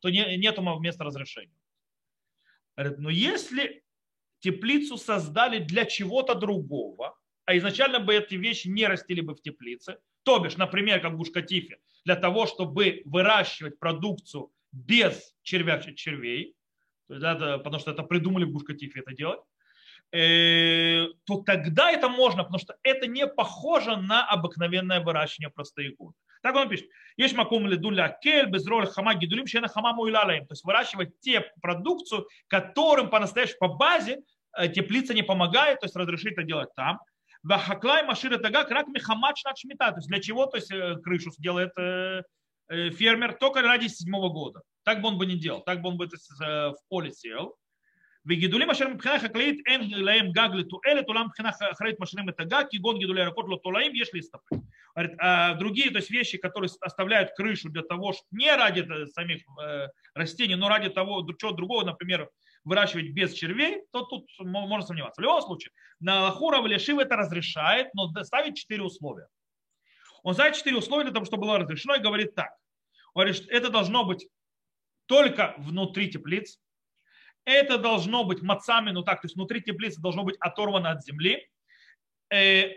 то 0.00 0.10
не, 0.10 0.36
нету 0.36 0.62
места 0.80 1.04
разрешения. 1.04 1.56
Но 2.76 3.08
если 3.08 3.83
теплицу 4.44 4.98
создали 4.98 5.58
для 5.58 5.86
чего-то 5.86 6.34
другого, 6.34 7.16
а 7.46 7.56
изначально 7.56 7.98
бы 7.98 8.14
эти 8.14 8.34
вещи 8.34 8.68
не 8.68 8.86
растили 8.86 9.22
бы 9.22 9.34
в 9.34 9.40
теплице, 9.40 9.96
то 10.22 10.38
бишь, 10.38 10.58
например, 10.58 11.00
как 11.00 11.12
в 11.12 11.16
Гушкатифе, 11.16 11.78
для 12.04 12.16
того, 12.16 12.46
чтобы 12.46 13.00
выращивать 13.06 13.78
продукцию 13.78 14.50
без 14.70 15.34
червячих 15.42 15.94
червей, 15.94 16.54
это, 17.08 17.58
потому 17.58 17.80
что 17.80 17.90
это 17.92 18.02
придумали 18.02 18.44
в 18.44 18.52
Гушкатифе 18.52 19.00
это 19.00 19.14
делать, 19.14 19.40
э, 20.12 21.06
то 21.24 21.42
тогда 21.42 21.90
это 21.90 22.10
можно, 22.10 22.44
потому 22.44 22.60
что 22.60 22.76
это 22.82 23.06
не 23.06 23.26
похоже 23.26 23.96
на 23.96 24.28
обыкновенное 24.28 25.00
выращивание 25.00 25.50
простых 25.50 25.96
год. 25.96 26.14
Так 26.44 26.54
он 26.56 26.68
пишет. 26.68 26.86
Есть 27.16 27.34
макум 27.34 27.66
ледуля 27.66 28.18
кель, 28.22 28.50
без 28.50 28.66
роли 28.66 28.84
хама 28.84 29.14
гидулим, 29.14 29.46
шена 29.46 29.66
хама 29.66 29.94
муилалаем. 29.94 30.46
То 30.46 30.52
есть 30.52 30.62
выращивать 30.62 31.18
те 31.20 31.40
продукцию, 31.62 32.28
которым 32.48 33.08
по-настоящему 33.08 33.60
по 33.60 33.68
базе 33.68 34.20
теплица 34.73 35.13
не 35.13 35.23
помогает, 35.23 35.79
то 35.79 35.85
есть 35.85 35.95
разрешить 35.95 36.33
это 36.33 36.43
делать 36.43 36.69
там. 36.75 36.99
Вахаклай 37.43 38.03
машира 38.03 38.37
тагак 38.37 38.69
рак 38.71 38.87
мехамач 38.87 39.43
шмита. 39.57 39.91
То 39.91 39.97
есть 39.97 40.09
для 40.09 40.19
чего 40.19 40.45
то 40.45 40.57
есть, 40.57 40.71
э, 40.71 40.95
крышу 41.03 41.31
сделает 41.31 41.71
э, 41.77 42.23
фермер 42.67 43.33
только 43.33 43.61
ради 43.61 43.87
седьмого 43.87 44.29
года. 44.29 44.61
Так 44.83 45.01
бы 45.01 45.07
он 45.07 45.17
бы 45.17 45.25
не 45.25 45.37
делал. 45.37 45.61
Так 45.61 45.81
бы 45.81 45.89
он 45.89 45.97
бы 45.97 46.07
в 46.07 46.77
поле 46.89 47.11
сел. 47.11 47.55
וגידולים 48.25 48.69
אשר 48.69 48.87
מבחינה 48.87 49.19
חקלאית 49.19 49.61
אין 49.67 49.91
להם 49.91 50.31
גג 50.31 50.49
לתועלת, 50.53 51.07
אולם 51.07 51.25
מבחינה 51.25 51.49
אחראית 51.71 51.95
משאירים 51.99 52.29
את 52.29 52.39
הגג, 52.39 52.63
כגון 52.71 52.99
גידולי 52.99 53.21
ירקות 53.21 53.45
לא 53.49 53.59
תולעים, 53.63 53.91
יש 53.95 54.09
להסתפק. 54.13 54.55
Говорит, 54.97 55.15
а 55.21 55.53
другие 55.53 55.91
то 55.91 55.99
есть 55.99 56.09
вещи, 56.11 56.37
которые 56.37 56.69
оставляют 56.81 57.29
крышу 57.37 57.69
для 57.69 57.83
того, 57.83 58.11
что 58.11 58.23
не 58.31 58.53
ради 58.53 58.85
самих 59.13 59.43
э, 59.63 59.87
растений, 60.13 60.55
но 60.55 60.67
ради 60.67 60.89
того, 60.89 61.25
чего 61.39 61.51
другого, 61.51 61.85
например, 61.85 62.29
выращивать 62.64 63.10
без 63.10 63.32
червей, 63.34 63.82
то 63.92 64.02
тут 64.02 64.28
можно 64.38 64.86
сомневаться. 64.86 65.20
В 65.20 65.24
любом 65.24 65.42
случае, 65.42 65.72
на 66.00 66.22
Лахура 66.22 66.60
Валешив 66.60 66.98
это 66.98 67.16
разрешает, 67.16 67.94
но 67.94 68.08
ставит 68.24 68.56
четыре 68.56 68.82
условия. 68.82 69.28
Он 70.22 70.34
ставит 70.34 70.56
четыре 70.56 70.76
условия 70.76 71.04
для 71.04 71.12
того, 71.12 71.26
чтобы 71.26 71.42
было 71.42 71.58
разрешено, 71.58 71.94
и 71.94 72.00
говорит 72.00 72.34
так. 72.34 72.50
Он 73.12 73.22
говорит, 73.22 73.36
что 73.36 73.50
это 73.50 73.70
должно 73.70 74.04
быть 74.04 74.26
только 75.06 75.54
внутри 75.58 76.10
теплиц, 76.10 76.58
это 77.44 77.76
должно 77.76 78.24
быть 78.24 78.40
мацами, 78.40 78.90
ну 78.90 79.02
так, 79.02 79.20
то 79.20 79.26
есть 79.26 79.36
внутри 79.36 79.60
теплицы 79.60 80.00
должно 80.00 80.24
быть 80.24 80.36
оторвано 80.40 80.90
от 80.90 81.04
земли. 81.04 81.46
Э, 82.32 82.70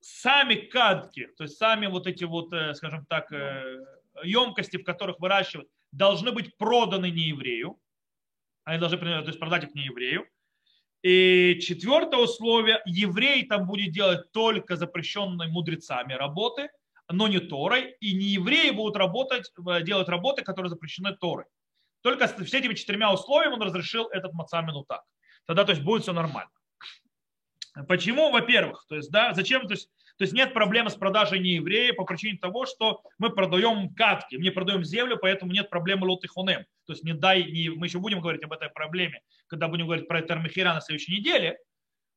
сами 0.00 0.54
кадки, 0.56 1.28
то 1.38 1.44
есть 1.44 1.56
сами 1.56 1.86
вот 1.86 2.06
эти 2.06 2.24
вот, 2.24 2.52
э, 2.52 2.74
скажем 2.74 3.06
так, 3.06 3.32
емкости, 4.22 4.76
в 4.76 4.84
которых 4.84 5.18
выращивают, 5.18 5.68
должны 5.92 6.30
быть 6.32 6.56
проданы 6.58 7.10
не 7.10 7.28
еврею. 7.28 7.80
Они 8.64 8.78
должны 8.78 8.98
то 8.98 9.26
есть 9.26 9.38
продать 9.38 9.64
их 9.64 9.74
не 9.74 9.84
еврею. 9.84 10.26
И 11.02 11.58
четвертое 11.60 12.20
условие, 12.20 12.80
еврей 12.86 13.46
там 13.46 13.66
будет 13.66 13.92
делать 13.92 14.32
только 14.32 14.76
запрещенные 14.76 15.50
мудрецами 15.50 16.14
работы, 16.14 16.70
но 17.10 17.28
не 17.28 17.40
Торой, 17.40 17.94
и 18.00 18.14
не 18.14 18.26
евреи 18.26 18.70
будут 18.70 18.96
работать, 18.96 19.52
делать 19.82 20.08
работы, 20.08 20.42
которые 20.42 20.70
запрещены 20.70 21.14
Торой. 21.14 21.44
Только 22.00 22.26
с 22.26 22.32
все 22.32 22.58
этими 22.58 22.74
четырьмя 22.74 23.12
условиями 23.12 23.54
он 23.54 23.62
разрешил 23.62 24.06
этот 24.06 24.32
мацамину 24.32 24.84
так. 24.84 25.04
Тогда 25.46 25.64
то 25.64 25.72
есть 25.72 25.82
будет 25.82 26.02
все 26.02 26.12
нормально. 26.12 26.50
Почему? 27.88 28.30
Во-первых, 28.30 28.86
то 28.88 28.94
есть, 28.94 29.10
да, 29.10 29.34
зачем, 29.34 29.66
то 29.66 29.74
есть, 29.74 29.90
то 30.16 30.22
есть 30.22 30.32
нет 30.32 30.54
проблемы 30.54 30.90
с 30.90 30.94
продажей 30.94 31.40
нееврея 31.40 31.92
по 31.92 32.04
причине 32.04 32.38
того, 32.38 32.66
что 32.66 33.02
мы 33.18 33.30
продаем 33.30 33.92
катки, 33.94 34.36
мы 34.36 34.50
продаем 34.52 34.84
землю, 34.84 35.18
поэтому 35.20 35.52
нет 35.52 35.70
проблемы 35.70 36.06
лотыхонем. 36.06 36.64
То 36.86 36.92
есть 36.92 37.02
не 37.02 37.14
дай, 37.14 37.42
не, 37.44 37.70
мы 37.70 37.86
еще 37.86 37.98
будем 37.98 38.20
говорить 38.20 38.44
об 38.44 38.52
этой 38.52 38.68
проблеме, 38.68 39.20
когда 39.48 39.66
будем 39.68 39.86
говорить 39.86 40.06
про 40.06 40.22
термихира 40.22 40.74
на 40.74 40.80
следующей 40.80 41.18
неделе, 41.18 41.58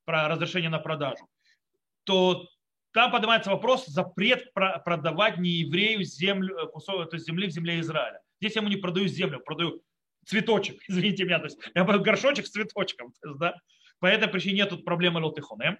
про 0.04 0.28
разрешение 0.28 0.70
на 0.70 0.78
продажу, 0.78 1.28
то 2.04 2.48
там 2.92 3.10
поднимается 3.10 3.50
вопрос 3.50 3.86
запрет 3.86 4.52
продавать 4.54 5.38
нееврею 5.38 6.02
землю, 6.04 6.56
э, 6.56 6.66
кусок, 6.66 7.10
то 7.10 7.18
земли 7.18 7.48
в 7.48 7.50
земле 7.50 7.80
Израиля. 7.80 8.20
Здесь 8.40 8.54
я 8.54 8.60
ему 8.60 8.70
не 8.70 8.76
продаю 8.76 9.08
землю, 9.08 9.40
продаю 9.40 9.82
цветочек, 10.24 10.80
извините 10.88 11.24
меня, 11.24 11.38
то 11.38 11.46
есть 11.46 11.58
я 11.74 11.84
продаю 11.84 12.04
горшочек 12.04 12.46
с 12.46 12.50
цветочком. 12.50 13.12
То 13.20 13.28
есть, 13.28 13.40
да? 13.40 13.54
По 13.98 14.06
этой 14.06 14.28
причине 14.28 14.58
нет 14.58 14.70
тут 14.70 14.84
проблемы 14.84 15.20
лотыхоне. 15.20 15.78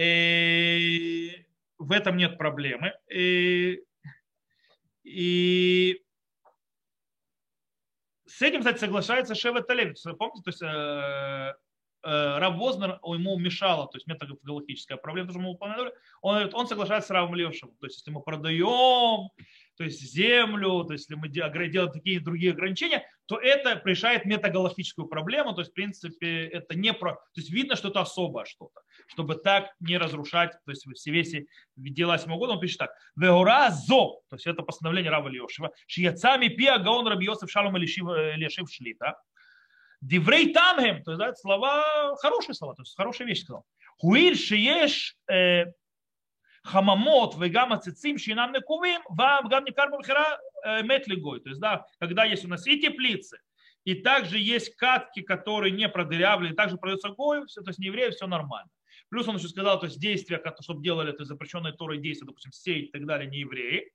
И 0.00 1.44
в 1.76 1.92
этом 1.92 2.16
нет 2.16 2.38
проблемы. 2.38 2.94
И, 3.12 3.82
и 5.02 6.02
с 8.26 8.40
этим, 8.40 8.60
кстати, 8.60 8.78
соглашается 8.78 9.34
Шевет 9.34 9.66
Талевич. 9.66 9.98
Помните, 10.18 10.42
то 10.42 10.48
есть 10.48 10.62
э, 10.62 11.54
э, 12.08 12.38
Рав 12.38 12.56
Вознер 12.56 12.98
ему 13.04 13.38
мешало, 13.38 13.88
то 13.88 13.98
есть 13.98 14.06
метагалактическая 14.06 14.96
проблема, 14.96 15.26
тоже 15.26 15.40
мы 15.40 15.50
упомянули, 15.50 15.92
он, 16.22 16.48
он 16.54 16.66
соглашается 16.66 17.08
с 17.08 17.10
Равом 17.10 17.34
Левшем. 17.34 17.68
То 17.80 17.86
есть 17.86 17.98
если 17.98 18.10
мы 18.10 18.22
продаем 18.22 19.28
то 19.80 19.84
есть 19.84 20.02
землю, 20.12 20.84
то 20.84 20.92
есть 20.92 21.08
если 21.08 21.18
мы 21.18 21.30
делаем 21.30 21.90
такие 21.90 22.20
другие 22.20 22.52
ограничения, 22.52 23.02
то 23.24 23.38
это 23.38 23.80
решает 23.82 24.26
метагалактическую 24.26 25.08
проблему, 25.08 25.54
то 25.54 25.62
есть 25.62 25.70
в 25.70 25.74
принципе 25.74 26.48
это 26.48 26.74
не 26.74 26.92
про, 26.92 27.14
то 27.14 27.36
есть 27.36 27.48
видно, 27.48 27.76
что 27.76 27.88
это 27.88 28.02
особое 28.02 28.44
что-то, 28.44 28.82
чтобы 29.06 29.36
так 29.36 29.70
не 29.80 29.96
разрушать, 29.96 30.52
то 30.66 30.70
есть 30.70 30.86
все 30.96 31.10
весь 31.10 31.34
дела 31.76 32.18
седьмого 32.18 32.40
года, 32.40 32.52
он 32.52 32.60
пишет 32.60 32.76
так, 32.76 32.90
веора 33.16 33.70
зо, 33.70 34.20
то 34.28 34.36
есть 34.36 34.46
это 34.46 34.62
постановление 34.62 35.10
Рава 35.10 35.28
Лешева, 35.28 35.72
шияцами 35.86 36.48
пиа 36.48 36.76
гаон 36.76 37.06
раби 37.06 37.24
Йосеф 37.24 37.50
шалом 37.50 37.78
лешив 37.78 38.70
шлита, 38.70 39.16
диврей 40.02 40.52
тамгем, 40.52 41.02
то 41.04 41.12
есть 41.12 41.18
да, 41.18 41.34
слова, 41.36 42.16
хорошие 42.16 42.54
слова, 42.54 42.74
то 42.74 42.82
есть 42.82 42.94
хорошие 42.94 43.26
вещи 43.26 43.44
сказал. 43.44 43.64
Хуиль 43.96 44.36
шиеш 44.36 45.16
э, 45.30 45.72
хамамот, 46.62 47.36
вегам 47.36 47.72
ацицим, 47.72 48.18
шинам 48.18 48.52
некувим, 48.52 49.00
вам 49.08 49.48
гам 49.48 49.64
не 49.64 49.72
карбу 49.72 49.98
мхера 49.98 50.38
мет 50.82 51.04
То 51.06 51.48
есть, 51.48 51.60
да, 51.60 51.86
когда 51.98 52.24
есть 52.24 52.44
у 52.44 52.48
нас 52.48 52.66
и 52.66 52.80
теплицы, 52.80 53.40
и 53.84 53.94
также 53.94 54.38
есть 54.38 54.76
катки, 54.76 55.22
которые 55.22 55.72
не 55.72 55.88
продырявлены, 55.88 56.54
также 56.54 56.76
продается 56.76 57.08
гою, 57.10 57.46
все, 57.46 57.62
то 57.62 57.70
есть 57.70 57.78
не 57.78 57.86
евреи, 57.86 58.10
все 58.10 58.26
нормально. 58.26 58.70
Плюс 59.08 59.26
он 59.26 59.36
еще 59.36 59.48
сказал, 59.48 59.80
то 59.80 59.86
есть 59.86 59.98
действия, 59.98 60.40
чтобы 60.60 60.82
делали 60.82 61.12
это 61.12 61.24
запрещенные 61.24 61.72
Торой 61.72 61.98
действия, 61.98 62.26
допустим, 62.26 62.52
сеять 62.52 62.88
и 62.88 62.92
так 62.92 63.06
далее, 63.06 63.28
не 63.28 63.38
евреи. 63.38 63.90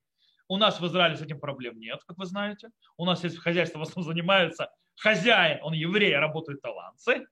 У 0.48 0.58
нас 0.58 0.80
в 0.80 0.86
Израиле 0.86 1.16
с 1.16 1.22
этим 1.22 1.40
проблем 1.40 1.78
нет, 1.78 2.02
как 2.06 2.18
вы 2.18 2.26
знаете. 2.26 2.70
У 2.96 3.04
нас 3.04 3.24
есть 3.24 3.38
хозяйство, 3.38 3.78
в 3.78 3.82
основном 3.82 4.12
занимаются 4.12 4.70
хозяин, 4.96 5.58
он 5.62 5.72
еврей, 5.72 6.14
а 6.14 6.20
работают 6.20 6.60
таланцы. 6.60 7.26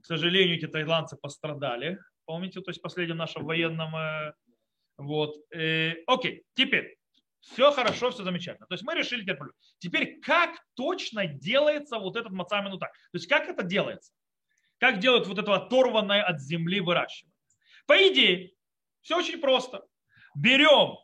К 0.00 0.06
сожалению, 0.06 0.56
эти 0.56 0.66
тайландцы 0.66 1.16
пострадали. 1.16 1.98
Помните, 2.24 2.60
то 2.60 2.70
есть 2.70 2.80
в 2.80 2.82
последнем 2.82 3.16
нашем 3.16 3.44
военном 3.44 3.94
э, 3.96 4.32
вот. 4.96 5.36
Э, 5.52 5.94
окей, 6.06 6.44
теперь. 6.54 6.96
Все 7.40 7.70
хорошо, 7.70 8.10
все 8.10 8.24
замечательно. 8.24 8.66
То 8.66 8.74
есть 8.74 8.84
мы 8.84 8.94
решили 8.94 9.22
теперь. 9.22 9.36
Теперь 9.78 10.20
как 10.20 10.58
точно 10.74 11.26
делается 11.26 11.98
вот 11.98 12.16
этот 12.16 12.32
мацамину 12.32 12.78
так? 12.78 12.92
То 12.92 13.18
есть 13.18 13.28
как 13.28 13.48
это 13.48 13.62
делается? 13.62 14.12
Как 14.78 14.98
делают 14.98 15.26
вот 15.26 15.38
это 15.38 15.54
оторванное 15.54 16.22
от 16.22 16.40
земли 16.40 16.80
выращивание? 16.80 17.34
По 17.86 17.94
идее, 18.08 18.52
все 19.00 19.16
очень 19.16 19.40
просто. 19.40 19.86
Берем 20.34 20.96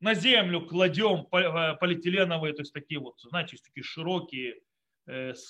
на 0.00 0.14
землю, 0.14 0.66
кладем 0.66 1.26
э, 1.32 1.76
полиэтиленовые, 1.76 2.52
то 2.54 2.62
есть 2.62 2.72
такие 2.72 2.98
вот, 2.98 3.20
знаете, 3.20 3.56
такие 3.62 3.84
широкие 3.84 4.60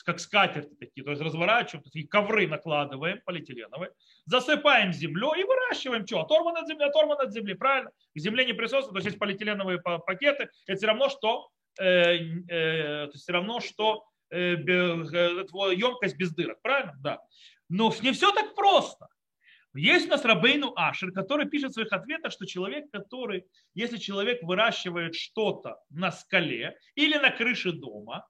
как 0.04 0.20
скатерти 0.20 0.74
такие, 0.74 1.04
то 1.04 1.10
есть 1.10 1.22
разворачиваем, 1.22 1.82
такие 1.82 2.06
ковры 2.06 2.46
накладываем 2.46 3.20
полиэтиленовые, 3.24 3.90
засыпаем 4.24 4.92
землей 4.92 5.42
и 5.42 5.44
выращиваем. 5.44 6.06
Что? 6.06 6.20
Оторван 6.20 6.56
от 6.56 6.68
земли, 6.68 6.84
оторван 6.84 7.20
от 7.20 7.32
земли, 7.32 7.54
правильно? 7.54 7.90
К 8.14 8.18
земле 8.18 8.44
не 8.46 8.52
присутствует, 8.52 8.92
то 8.92 8.98
есть 8.98 9.06
есть 9.06 9.18
полиэтиленовые 9.18 9.80
пакеты, 9.80 10.50
это 10.66 10.76
все 10.76 10.86
равно, 10.86 11.08
что, 11.08 11.50
э, 11.78 11.84
э, 11.84 13.06
то 13.06 13.10
есть 13.12 13.24
все 13.24 13.32
равно, 13.32 13.60
что 13.60 14.04
э, 14.30 14.54
емкость 14.54 16.16
без 16.16 16.34
дырок, 16.34 16.60
правильно? 16.62 16.94
Да. 17.00 17.20
Но 17.68 17.92
не 18.02 18.12
все 18.12 18.32
так 18.32 18.54
просто. 18.54 19.08
Есть 19.74 20.08
у 20.08 20.10
нас 20.10 20.24
Рабейну 20.24 20.72
Ашер, 20.74 21.12
который 21.12 21.48
пишет 21.48 21.70
в 21.70 21.74
своих 21.74 21.92
ответах, 21.92 22.32
что 22.32 22.44
человек, 22.44 22.90
который, 22.90 23.46
если 23.74 23.98
человек 23.98 24.42
выращивает 24.42 25.14
что-то 25.14 25.76
на 25.90 26.10
скале 26.10 26.76
или 26.96 27.16
на 27.16 27.30
крыше 27.30 27.70
дома, 27.72 28.26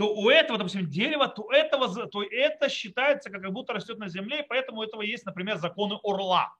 то 0.00 0.14
у 0.14 0.30
этого, 0.30 0.58
допустим, 0.58 0.88
дерева, 0.88 1.28
то, 1.28 1.52
этого, 1.52 2.06
то 2.06 2.22
это 2.22 2.70
считается, 2.70 3.28
как 3.28 3.52
будто 3.52 3.74
растет 3.74 3.98
на 3.98 4.08
земле, 4.08 4.40
и 4.40 4.46
поэтому 4.48 4.80
у 4.80 4.82
этого 4.82 5.02
есть, 5.02 5.26
например, 5.26 5.58
законы 5.58 5.98
орла. 6.02 6.56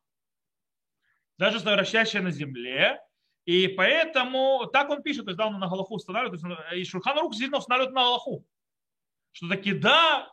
Даже 1.38 1.59
растящие 1.74 2.20
на 2.20 2.33
земле. 2.33 3.00
И 3.46 3.66
поэтому, 3.68 4.66
так 4.70 4.90
он 4.90 5.03
пишет, 5.03 5.24
то 5.24 5.31
есть 5.31 5.38
да, 5.38 5.46
он 5.46 5.59
на 5.59 5.68
Галаху 5.68 5.94
устанавливает, 5.94 6.38
есть, 6.42 6.61
и 6.76 6.85
Шурхан 6.85 7.18
Рук 7.18 7.35
сильно 7.35 7.57
устанавливает 7.57 7.94
на 7.94 8.03
Галаху. 8.03 8.44
Что 9.33 9.48
таки 9.48 9.72
да, 9.72 10.31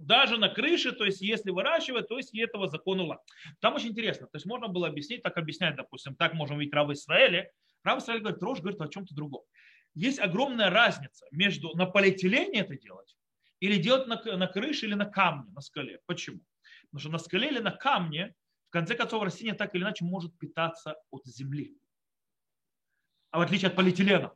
даже 0.00 0.36
на 0.36 0.48
крыше, 0.48 0.90
то 0.90 1.04
есть 1.04 1.20
если 1.20 1.52
выращивать, 1.52 2.08
то 2.08 2.16
есть 2.16 2.34
и 2.34 2.40
этого 2.40 2.66
закона 2.66 3.04
ула. 3.04 3.22
Там 3.60 3.76
очень 3.76 3.90
интересно, 3.90 4.26
то 4.26 4.34
есть 4.34 4.46
можно 4.46 4.66
было 4.66 4.88
объяснить, 4.88 5.22
так 5.22 5.36
объяснять, 5.36 5.76
допустим, 5.76 6.16
так 6.16 6.34
можем 6.34 6.58
видеть 6.58 6.74
Рав 6.74 6.90
Исраэле. 6.90 7.52
Рав 7.84 8.02
Исраэль 8.02 8.20
говорит, 8.20 8.42
Рош 8.42 8.58
говорит 8.58 8.80
о 8.80 8.88
чем-то 8.88 9.14
другом 9.14 9.42
есть 9.96 10.18
огромная 10.18 10.70
разница 10.70 11.26
между 11.30 11.74
на 11.74 11.86
полиэтилене 11.86 12.60
это 12.60 12.76
делать 12.76 13.16
или 13.60 13.80
делать 13.80 14.06
на, 14.06 14.36
на 14.36 14.46
крыше 14.46 14.86
или 14.86 14.94
на 14.94 15.06
камне, 15.06 15.50
на 15.52 15.60
скале. 15.60 16.00
Почему? 16.06 16.40
Потому 16.90 17.00
что 17.00 17.10
на 17.10 17.18
скале 17.18 17.48
или 17.48 17.58
на 17.58 17.70
камне, 17.70 18.34
в 18.68 18.70
конце 18.70 18.94
концов, 18.94 19.22
растение 19.22 19.54
так 19.54 19.74
или 19.74 19.82
иначе 19.82 20.04
может 20.04 20.38
питаться 20.38 20.96
от 21.10 21.24
земли. 21.26 21.76
А 23.30 23.38
в 23.38 23.40
отличие 23.40 23.68
от 23.68 23.76
полиэтилена. 23.76 24.32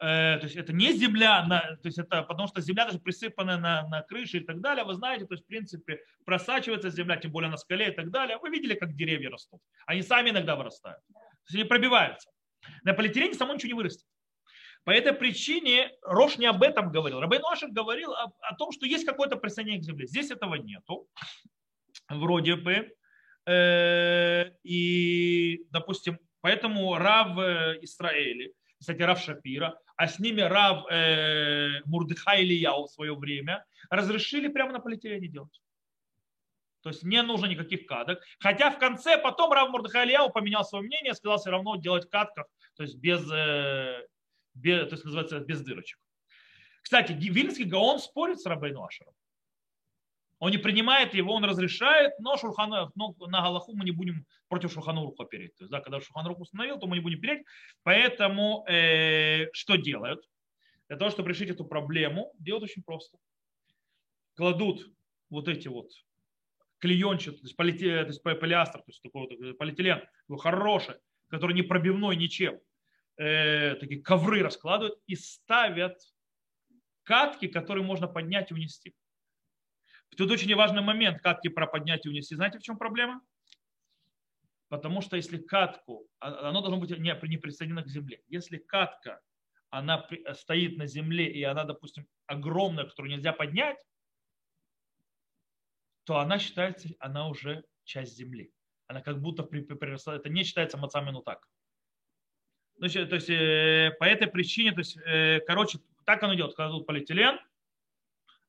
Э, 0.00 0.38
то 0.38 0.44
есть 0.44 0.56
это 0.56 0.72
не 0.72 0.92
земля, 0.92 1.44
на, 1.46 1.60
то 1.60 1.88
есть 1.88 1.98
это 1.98 2.22
потому 2.22 2.48
что 2.48 2.60
земля 2.60 2.86
даже 2.86 2.98
присыпанная 2.98 3.56
на, 3.56 3.88
на 3.88 4.02
крыше 4.02 4.38
и 4.38 4.44
так 4.44 4.60
далее. 4.60 4.84
Вы 4.84 4.94
знаете, 4.94 5.26
то 5.26 5.34
есть 5.34 5.44
в 5.44 5.46
принципе 5.46 6.00
просачивается 6.24 6.90
земля, 6.90 7.16
тем 7.16 7.32
более 7.32 7.50
на 7.50 7.56
скале 7.56 7.88
и 7.88 7.94
так 7.94 8.10
далее. 8.10 8.38
Вы 8.38 8.50
видели, 8.50 8.74
как 8.74 8.94
деревья 8.94 9.30
растут. 9.30 9.60
Они 9.86 10.02
сами 10.02 10.30
иногда 10.30 10.56
вырастают. 10.56 11.00
То 11.08 11.18
есть 11.48 11.54
они 11.54 11.64
пробиваются. 11.64 12.30
На 12.82 12.94
полиэтилене 12.94 13.34
само 13.34 13.54
ничего 13.54 13.68
не 13.68 13.74
вырастет. 13.74 14.06
По 14.84 14.90
этой 14.90 15.14
причине 15.14 15.90
Рош 16.02 16.36
не 16.36 16.46
об 16.46 16.62
этом 16.62 16.90
говорил. 16.90 17.20
Рабейн 17.20 17.42
Ашер 17.50 17.70
говорил 17.70 18.12
о, 18.12 18.32
о 18.40 18.54
том, 18.56 18.70
что 18.70 18.86
есть 18.86 19.06
какое-то 19.06 19.36
присоединение 19.36 19.80
к 19.80 19.84
земле. 19.84 20.06
Здесь 20.06 20.30
этого 20.30 20.54
нету. 20.56 21.08
Вроде 22.08 22.56
бы. 22.56 22.92
Э, 23.46 24.50
и, 24.62 25.66
допустим, 25.70 26.18
поэтому 26.40 26.96
Рав 26.96 27.38
э, 27.38 27.78
Исраэли, 27.82 28.54
кстати, 28.78 29.02
Рав 29.02 29.20
Шапира, 29.20 29.78
а 29.96 30.06
с 30.06 30.18
ними 30.18 30.42
Рав 30.42 30.86
э, 30.90 31.80
Мурдыха 31.86 32.36
Ильяу 32.36 32.84
в 32.84 32.90
свое 32.90 33.14
время 33.14 33.64
разрешили 33.90 34.48
прямо 34.48 34.72
на 34.72 34.80
полиэтилене 34.80 35.28
делать. 35.28 35.60
То 36.82 36.90
есть 36.90 37.02
не 37.02 37.22
нужно 37.22 37.46
никаких 37.46 37.86
каток. 37.86 38.20
Хотя 38.38 38.70
в 38.70 38.78
конце 38.78 39.16
потом 39.16 39.52
Рав 39.52 39.70
Мурдыхай 39.70 40.04
Ильяу 40.04 40.30
поменял 40.30 40.64
свое 40.64 40.84
мнение, 40.84 41.14
сказал 41.14 41.38
все 41.38 41.50
равно 41.50 41.76
делать 41.76 42.08
катков, 42.10 42.46
то 42.76 42.82
есть 42.82 42.96
без, 42.96 43.26
э, 43.30 44.06
без 44.54 44.88
то 44.88 44.94
есть 44.94 45.04
называется 45.04 45.40
без 45.40 45.60
дырочек. 45.62 45.98
Кстати, 46.82 47.12
Вильнский 47.12 47.64
Гаон 47.64 47.98
спорит 47.98 48.40
с 48.40 48.46
Рабейну 48.46 48.84
Ашером. 48.84 49.14
Он 50.38 50.50
не 50.50 50.58
принимает 50.58 51.14
его, 51.14 51.32
он 51.32 51.44
разрешает, 51.44 52.12
но, 52.18 52.36
шурхана, 52.36 52.90
но 52.94 53.14
на 53.18 53.40
Галаху 53.40 53.74
мы 53.74 53.84
не 53.84 53.92
будем 53.92 54.26
против 54.48 54.72
Шурхануруха 54.72 55.24
переть. 55.24 55.56
То 55.56 55.64
есть, 55.64 55.70
да, 55.70 55.80
когда 55.80 56.00
Шурханурух 56.00 56.40
установил, 56.40 56.78
то 56.78 56.86
мы 56.86 56.96
не 56.96 57.02
будем 57.02 57.20
переть. 57.20 57.46
Поэтому 57.82 58.66
э, 58.68 59.50
что 59.52 59.76
делают? 59.76 60.22
Для 60.88 60.98
того, 60.98 61.10
чтобы 61.10 61.30
решить 61.30 61.48
эту 61.48 61.64
проблему, 61.64 62.34
делают 62.38 62.64
очень 62.64 62.82
просто. 62.82 63.16
Кладут 64.34 64.86
вот 65.30 65.48
эти 65.48 65.68
вот 65.68 65.90
клеенчатый, 66.78 67.38
то 67.38 67.46
есть, 67.46 67.56
полите, 67.56 68.02
то 68.02 68.08
есть 68.08 68.22
полиастер, 68.22 68.80
то 68.80 68.88
есть 68.88 69.00
такой 69.00 69.22
вот 69.22 69.56
полиэтилен, 69.56 70.02
такой 70.26 70.38
хороший, 70.38 70.96
который 71.28 71.54
не 71.54 71.62
пробивной 71.62 72.16
ничем, 72.16 72.60
э, 73.16 73.74
такие 73.76 74.02
ковры 74.02 74.42
раскладывают 74.42 74.98
и 75.06 75.16
ставят 75.16 75.98
катки, 77.02 77.48
которые 77.48 77.84
можно 77.84 78.08
поднять 78.08 78.50
и 78.50 78.54
унести. 78.54 78.94
Тут 80.16 80.30
очень 80.30 80.54
важный 80.54 80.82
момент, 80.82 81.20
катки 81.20 81.48
про 81.48 81.66
поднять 81.66 82.06
и 82.06 82.08
унести. 82.08 82.34
Знаете, 82.34 82.58
в 82.58 82.62
чем 82.62 82.78
проблема? 82.78 83.20
Потому 84.68 85.00
что 85.00 85.16
если 85.16 85.38
катку, 85.38 86.08
а, 86.20 86.48
оно 86.48 86.60
должно 86.60 86.80
быть 86.80 86.90
не, 86.90 87.28
не 87.28 87.36
присоединено 87.36 87.82
к 87.82 87.88
земле. 87.88 88.22
Если 88.28 88.58
катка, 88.58 89.20
она 89.70 90.06
стоит 90.34 90.78
на 90.78 90.86
земле, 90.86 91.30
и 91.30 91.42
она, 91.42 91.64
допустим, 91.64 92.06
огромная, 92.26 92.84
которую 92.84 93.12
нельзя 93.12 93.32
поднять, 93.32 93.78
то 96.04 96.18
она 96.18 96.38
считается, 96.38 96.88
она 96.98 97.28
уже 97.28 97.64
часть 97.84 98.16
земли. 98.16 98.52
Она 98.86 99.00
как 99.00 99.20
будто 99.20 99.42
приросла. 99.42 100.16
Это 100.16 100.28
не 100.28 100.44
считается 100.44 100.76
мацамину 100.76 101.22
так. 101.22 101.48
То 102.84 102.98
есть, 102.98 103.08
то 103.08 103.16
есть 103.16 103.30
э, 103.30 103.96
по 103.98 104.04
этой 104.04 104.28
причине, 104.28 104.72
то 104.72 104.80
есть, 104.80 104.98
э, 105.06 105.40
короче, 105.46 105.78
так 106.04 106.22
оно 106.22 106.34
идет. 106.34 106.54
Кладут 106.54 106.86
полиэтилен, 106.86 107.40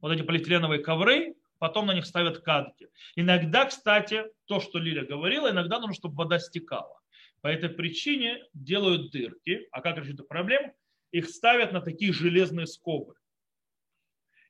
вот 0.02 0.12
эти 0.12 0.24
полиэтиленовые 0.24 0.84
ковры, 0.84 1.36
потом 1.58 1.86
на 1.86 1.94
них 1.94 2.06
ставят 2.06 2.40
кадки. 2.40 2.90
Иногда, 3.16 3.64
кстати, 3.64 4.26
то, 4.44 4.60
что 4.60 4.78
Лиля 4.78 5.06
говорила, 5.06 5.52
иногда 5.52 5.80
нужно, 5.80 5.96
чтобы 5.96 6.16
вода 6.16 6.38
стекала. 6.40 7.00
По 7.40 7.48
этой 7.48 7.70
причине 7.70 8.44
делают 8.54 9.12
дырки. 9.12 9.70
А 9.72 9.80
как 9.80 9.96
решить 9.98 10.16
эту 10.16 10.26
проблему? 10.26 10.76
Их 11.12 11.30
ставят 11.30 11.72
на 11.72 11.80
такие 11.80 12.12
железные 12.12 12.68
скобы. 12.68 13.14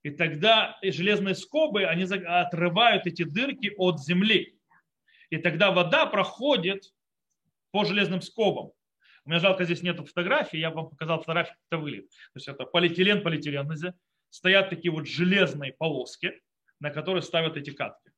И 0.02 0.10
тогда 0.10 0.80
железные 0.82 1.36
скобы, 1.36 1.86
они 1.86 2.06
отрывают 2.06 3.06
эти 3.06 3.22
дырки 3.24 3.72
от 3.78 4.02
земли. 4.02 4.58
И 5.30 5.38
тогда 5.38 5.70
вода 5.70 6.08
проходит 6.08 6.92
по 7.70 7.86
железным 7.86 8.22
скобам. 8.22 8.72
У 9.26 9.30
меня 9.30 9.40
жалко, 9.40 9.64
здесь 9.66 9.82
нет 9.82 10.00
фотографии, 10.08 10.58
я 10.58 10.70
вам 10.70 10.90
показал 10.90 11.20
фотографии, 11.20 11.52
как 11.52 11.60
это 11.70 11.78
выглядит. 11.80 12.10
То 12.10 12.36
есть 12.36 12.48
это 12.48 12.66
полиэтилен, 12.66 13.24
полиэтилен. 13.24 13.68
Стоят 14.30 14.70
такие 14.70 14.92
вот 14.92 15.08
железные 15.08 15.74
полоски, 15.74 16.42
на 16.80 16.92
которые 16.92 17.24
ставят 17.24 17.58
эти 17.58 17.72
катки. 17.72 18.12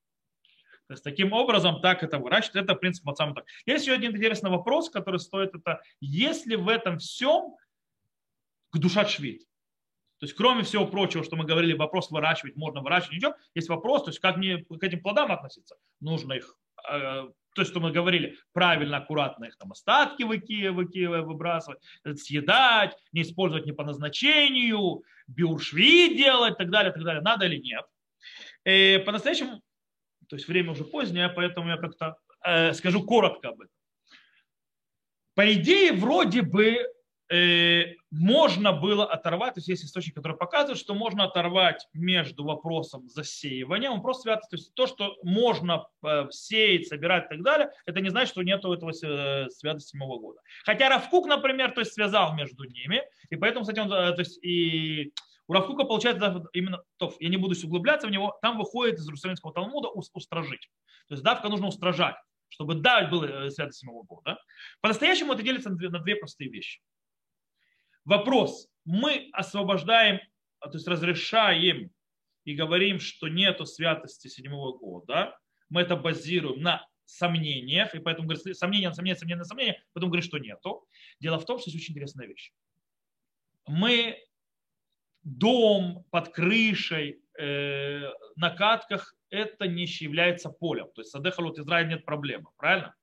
То 0.88 0.94
есть 0.94 1.04
таким 1.04 1.34
образом 1.34 1.82
так 1.82 2.04
это 2.04 2.18
выращивают. 2.18 2.64
Это 2.64 2.76
принцип 2.76 3.06
мацам 3.06 3.34
так. 3.34 3.46
Есть 3.66 3.86
еще 3.86 3.96
один 3.96 4.16
интересный 4.16 4.50
вопрос, 4.50 4.90
который 4.90 5.20
стоит 5.20 5.54
это, 5.54 5.82
если 6.02 6.56
в 6.56 6.68
этом 6.68 6.98
всем 6.98 7.56
к 8.72 8.78
душа 8.78 9.06
швид. 9.06 9.44
То 10.20 10.26
есть, 10.26 10.36
кроме 10.36 10.64
всего 10.64 10.88
прочего, 10.88 11.24
что 11.24 11.36
мы 11.36 11.46
говорили, 11.46 11.74
вопрос 11.74 12.10
выращивать, 12.10 12.56
можно 12.56 12.82
выращивать, 12.82 13.18
ничего, 13.18 13.36
есть 13.54 13.70
вопрос, 13.70 14.04
то 14.04 14.10
есть, 14.10 14.20
как 14.20 14.38
мне 14.38 14.58
к 14.58 14.84
этим 14.84 15.02
плодам 15.02 15.32
относиться. 15.32 15.78
Нужно 16.00 16.34
их, 16.34 16.58
то 16.88 17.62
есть, 17.62 17.72
что 17.72 17.80
мы 17.80 17.92
говорили, 17.92 18.38
правильно, 18.54 18.98
аккуратно 18.98 19.46
их 19.46 19.58
там 19.58 19.72
остатки 19.72 20.24
выкидывать, 20.24 21.26
выбрасывать, 21.26 21.80
съедать, 22.16 22.96
не 23.12 23.24
использовать 23.24 23.66
не 23.66 23.74
по 23.74 23.84
назначению, 23.84 25.04
биуршви 25.28 26.16
делать 26.16 26.58
так 26.58 26.70
далее, 26.70 26.94
так 26.94 27.04
далее, 27.04 27.22
надо 27.22 27.46
или 27.46 27.58
нет. 27.58 27.86
Э, 28.64 29.00
по-настоящему, 29.00 29.62
то 30.30 30.36
есть 30.36 30.48
время 30.48 30.72
уже 30.72 30.84
позднее, 30.84 31.30
поэтому 31.30 31.70
я 31.70 31.78
как-то 31.78 32.18
э, 32.44 32.74
скажу 32.74 33.04
коротко 33.04 33.50
об 33.50 33.62
этом. 33.62 33.74
По 35.36 35.54
идее, 35.54 35.94
вроде 35.94 36.42
бы 36.42 36.78
Э, 36.80 36.97
можно 38.10 38.72
было 38.72 39.06
оторвать, 39.06 39.56
то 39.56 39.60
есть 39.60 39.68
есть 39.68 39.84
источник, 39.84 40.16
который 40.16 40.38
показывает, 40.38 40.80
что 40.80 40.94
можно 40.94 41.26
оторвать 41.26 41.88
между 41.94 42.46
вопросом 42.46 43.10
засеивания, 43.10 43.90
он 43.90 44.02
просто 44.02 44.24
связан, 44.24 44.44
то 44.50 44.56
есть 44.56 44.74
то, 44.74 44.88
что 44.88 45.18
можно 45.24 45.88
э, 46.06 46.28
сеять, 46.32 46.88
собирать 46.88 47.26
и 47.26 47.30
так 47.36 47.44
далее, 47.44 47.70
это 47.86 48.00
не 48.00 48.10
значит, 48.10 48.30
что 48.30 48.44
нет 48.44 48.60
этого 48.60 48.92
э, 48.92 49.50
связа 49.50 49.80
седьмого 49.80 50.20
года. 50.20 50.40
Хотя 50.64 50.90
Равкук, 50.90 51.28
например, 51.28 51.72
то 51.72 51.82
есть 51.82 51.94
связал 51.94 52.34
между 52.34 52.64
ними, 52.64 53.04
и 53.30 53.36
поэтому, 53.36 53.66
кстати, 53.66 53.80
он, 53.80 53.90
то 53.90 54.16
есть 54.18 54.42
и 54.42 55.12
у 55.48 55.54
Равкука 55.54 55.84
получается 55.84 56.46
именно, 56.54 56.82
то, 56.98 57.14
я 57.20 57.30
не 57.30 57.38
буду 57.38 57.56
углубляться 57.66 58.08
в 58.08 58.12
него, 58.12 58.38
там 58.42 58.58
выходит 58.58 59.00
из 59.00 59.06
Иерусалимского 59.06 59.54
Талмуда 59.54 59.90
устражить. 59.90 60.70
То 61.08 61.14
есть 61.14 61.24
давка 61.24 61.50
нужно 61.50 61.68
устражать, 61.68 62.16
чтобы 62.50 62.76
давать 62.76 63.10
было 63.10 63.50
свято 63.50 63.72
седьмого 63.72 64.04
года. 64.04 64.38
По-настоящему 64.82 65.34
это 65.34 65.44
делится 65.44 65.70
на 65.70 66.00
две 66.00 66.16
простые 66.16 66.50
вещи. 66.50 66.82
Вопрос. 68.08 68.70
Мы 68.86 69.30
освобождаем, 69.34 70.22
то 70.62 70.72
есть 70.72 70.88
разрешаем 70.88 71.92
и 72.46 72.56
говорим, 72.56 73.02
что 73.02 73.28
нету 73.28 73.66
святости 73.66 74.30
седьмого 74.30 74.78
года. 74.78 75.38
Мы 75.68 75.82
это 75.82 75.98
базируем 75.98 76.62
на 76.62 76.88
сомнениях, 77.04 77.94
и 77.94 78.00
поэтому 78.00 78.30
говорим, 78.30 78.56
сомнения, 78.56 78.94
сомнения, 78.94 79.18
сомнения, 79.18 79.44
сомнения, 79.44 79.84
потом 79.92 80.10
говорим, 80.10 80.24
что 80.24 80.38
нету. 80.38 80.88
Дело 81.20 81.38
в 81.38 81.44
том, 81.44 81.60
что 81.60 81.70
есть 81.70 81.84
очень 81.84 81.94
интересная 81.94 82.28
вещь. 82.28 82.54
Мы 83.66 84.18
дом 85.24 86.06
под 86.10 86.30
крышей, 86.30 87.22
э, 87.38 88.10
на 88.38 88.52
катках, 88.52 89.16
это 89.30 89.68
не 89.68 89.84
является 89.84 90.50
полем. 90.50 90.90
То 90.96 91.02
есть 91.02 91.12
Садехалут 91.12 91.60
Израиль 91.60 91.90
нет 91.90 92.06
проблемы, 92.06 92.52
правильно? 92.56 92.96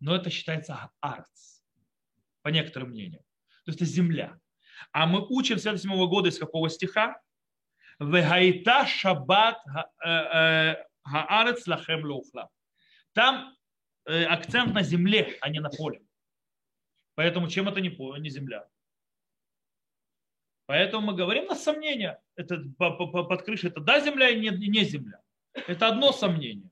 Но 0.00 0.14
это 0.14 0.28
считается 0.28 0.90
арц, 1.00 1.62
по 2.42 2.48
некоторым 2.48 2.90
мнениям. 2.90 3.22
То 3.68 3.72
есть 3.72 3.82
это 3.82 3.90
земля. 3.90 4.40
А 4.92 5.06
мы 5.06 5.26
учим 5.28 5.58
с 5.58 5.62
77 5.62 5.90
года 6.08 6.30
из 6.30 6.38
какого 6.38 6.70
стиха? 6.70 7.20
Вегайта 8.00 8.86
шаббат 8.86 9.62
хаарец 11.02 11.68
э, 11.68 11.70
э, 11.70 11.74
лахем. 11.74 12.48
Там 13.12 13.54
э, 14.06 14.24
акцент 14.24 14.72
на 14.72 14.82
земле, 14.82 15.36
а 15.42 15.50
не 15.50 15.60
на 15.60 15.68
поле. 15.68 16.00
Поэтому 17.14 17.50
чем 17.50 17.68
это 17.68 17.82
не, 17.82 17.90
поле, 17.90 18.22
не 18.22 18.30
земля? 18.30 18.66
Поэтому 20.64 21.08
мы 21.08 21.14
говорим 21.14 21.44
на 21.44 21.54
сомнение. 21.54 22.18
Это 22.36 22.64
под 22.78 23.42
крышей 23.42 23.68
это 23.68 23.82
да 23.82 24.00
земля 24.00 24.30
и 24.30 24.40
не, 24.40 24.48
не 24.48 24.82
земля. 24.82 25.20
Это 25.52 25.88
одно 25.88 26.12
сомнение. 26.12 26.70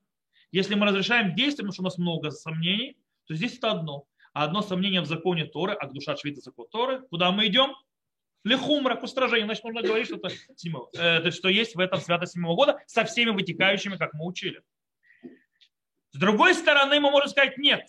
Если 0.50 0.74
мы 0.74 0.86
разрешаем 0.86 1.34
действие, 1.34 1.66
потому 1.66 1.72
что 1.72 1.82
у 1.82 1.84
нас 1.84 1.98
много 1.98 2.30
сомнений, 2.30 2.96
то 3.26 3.34
здесь 3.34 3.58
это 3.58 3.72
одно. 3.72 4.06
А 4.36 4.44
одно 4.44 4.60
сомнение 4.60 5.00
в 5.00 5.06
законе 5.06 5.46
Торы, 5.46 5.72
а 5.72 5.86
душа 5.86 6.14
швита 6.14 6.42
закон 6.42 6.66
Торы, 6.68 7.00
куда 7.08 7.32
мы 7.32 7.46
идем? 7.46 7.74
Лехумра, 8.44 8.94
к 8.94 9.02
устражению. 9.02 9.46
Значит, 9.46 9.64
нужно 9.64 9.80
говорить, 9.80 10.08
что, 10.08 10.20
э, 10.98 11.30
что 11.30 11.48
есть 11.48 11.74
в 11.74 11.80
этом 11.80 12.02
святость 12.02 12.34
седьмого 12.34 12.54
года 12.54 12.78
со 12.86 13.04
всеми 13.04 13.30
вытекающими, 13.30 13.96
как 13.96 14.12
мы 14.12 14.26
учили. 14.26 14.62
С 16.10 16.18
другой 16.18 16.52
стороны, 16.54 17.00
мы 17.00 17.10
можем 17.10 17.30
сказать 17.30 17.56
нет. 17.56 17.88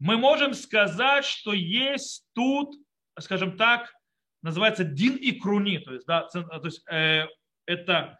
Мы 0.00 0.16
можем 0.16 0.54
сказать, 0.54 1.24
что 1.24 1.52
есть 1.52 2.26
тут, 2.32 2.74
скажем 3.20 3.56
так, 3.56 3.94
называется 4.42 4.82
дин 4.82 5.14
и 5.14 5.30
круни, 5.30 5.78
то 5.78 5.94
есть, 5.94 6.06
да, 6.06 6.22
то 6.22 6.60
есть 6.64 6.82
э, 6.90 7.28
это 7.64 8.18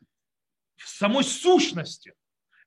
в 0.76 0.88
самой 0.88 1.24
сущности 1.24 2.14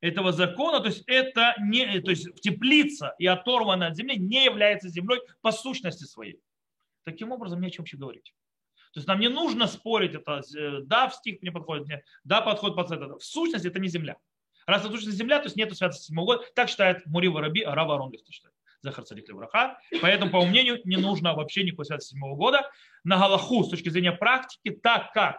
этого 0.04 0.34
закона, 0.34 0.82
то 0.82 0.88
есть 0.88 1.04
это 1.08 1.56
не, 1.62 2.02
то 2.02 2.10
есть 2.12 2.28
теплица 2.42 3.16
и 3.20 3.26
оторванная 3.26 3.88
от 3.88 3.96
земли 3.96 4.18
не 4.18 4.44
является 4.44 4.90
землей 4.90 5.22
по 5.42 5.54
сущности 5.54 6.04
своей. 6.04 6.42
Таким 7.06 7.32
образом, 7.32 7.62
не 7.62 7.68
о 7.68 7.70
чем 7.70 7.84
вообще 7.84 7.96
говорить. 7.96 8.34
То 8.94 9.00
есть 9.00 9.08
нам 9.08 9.22
не 9.22 9.30
нужно 9.30 9.66
спорить, 9.66 10.14
это 10.14 10.42
э, 10.58 10.82
да, 10.84 11.08
в 11.08 11.16
стих 11.16 11.42
не 11.42 11.52
подходит, 11.52 11.88
нет, 11.88 12.04
да, 12.26 12.42
подходит 12.42 12.76
под 12.76 12.92
это. 12.92 13.18
В 13.18 13.24
сущности 13.24 13.68
это 13.68 13.80
не 13.80 13.88
земля. 13.88 14.18
Раз 14.68 14.82
это 14.82 14.92
сущность 14.92 15.18
земля, 15.18 15.40
то 15.40 15.46
есть 15.46 15.56
нету 15.56 15.74
святости 15.74 16.08
седьмого 16.08 16.26
года. 16.26 16.44
Так 16.54 16.68
считает 16.68 17.06
Мурива 17.06 17.40
Раби, 17.40 17.62
а 17.62 17.74
Рава 17.74 17.96
Аронгев 17.96 18.22
считает. 18.30 18.54
Захар 18.82 19.06
Цадик 19.06 19.30
Левраха. 19.30 19.80
Поэтому, 20.02 20.32
по 20.32 20.46
мнению, 20.46 20.82
не 20.84 20.98
нужно 20.98 21.34
вообще 21.34 21.64
никакой 21.64 21.86
святости 21.86 22.10
седьмого 22.10 22.36
года. 22.36 22.70
На 23.06 23.18
Галаху, 23.18 23.64
с 23.64 23.70
точки 23.70 23.88
зрения 23.88 24.12
практики, 24.12 24.72
так 24.72 25.14
как 25.14 25.38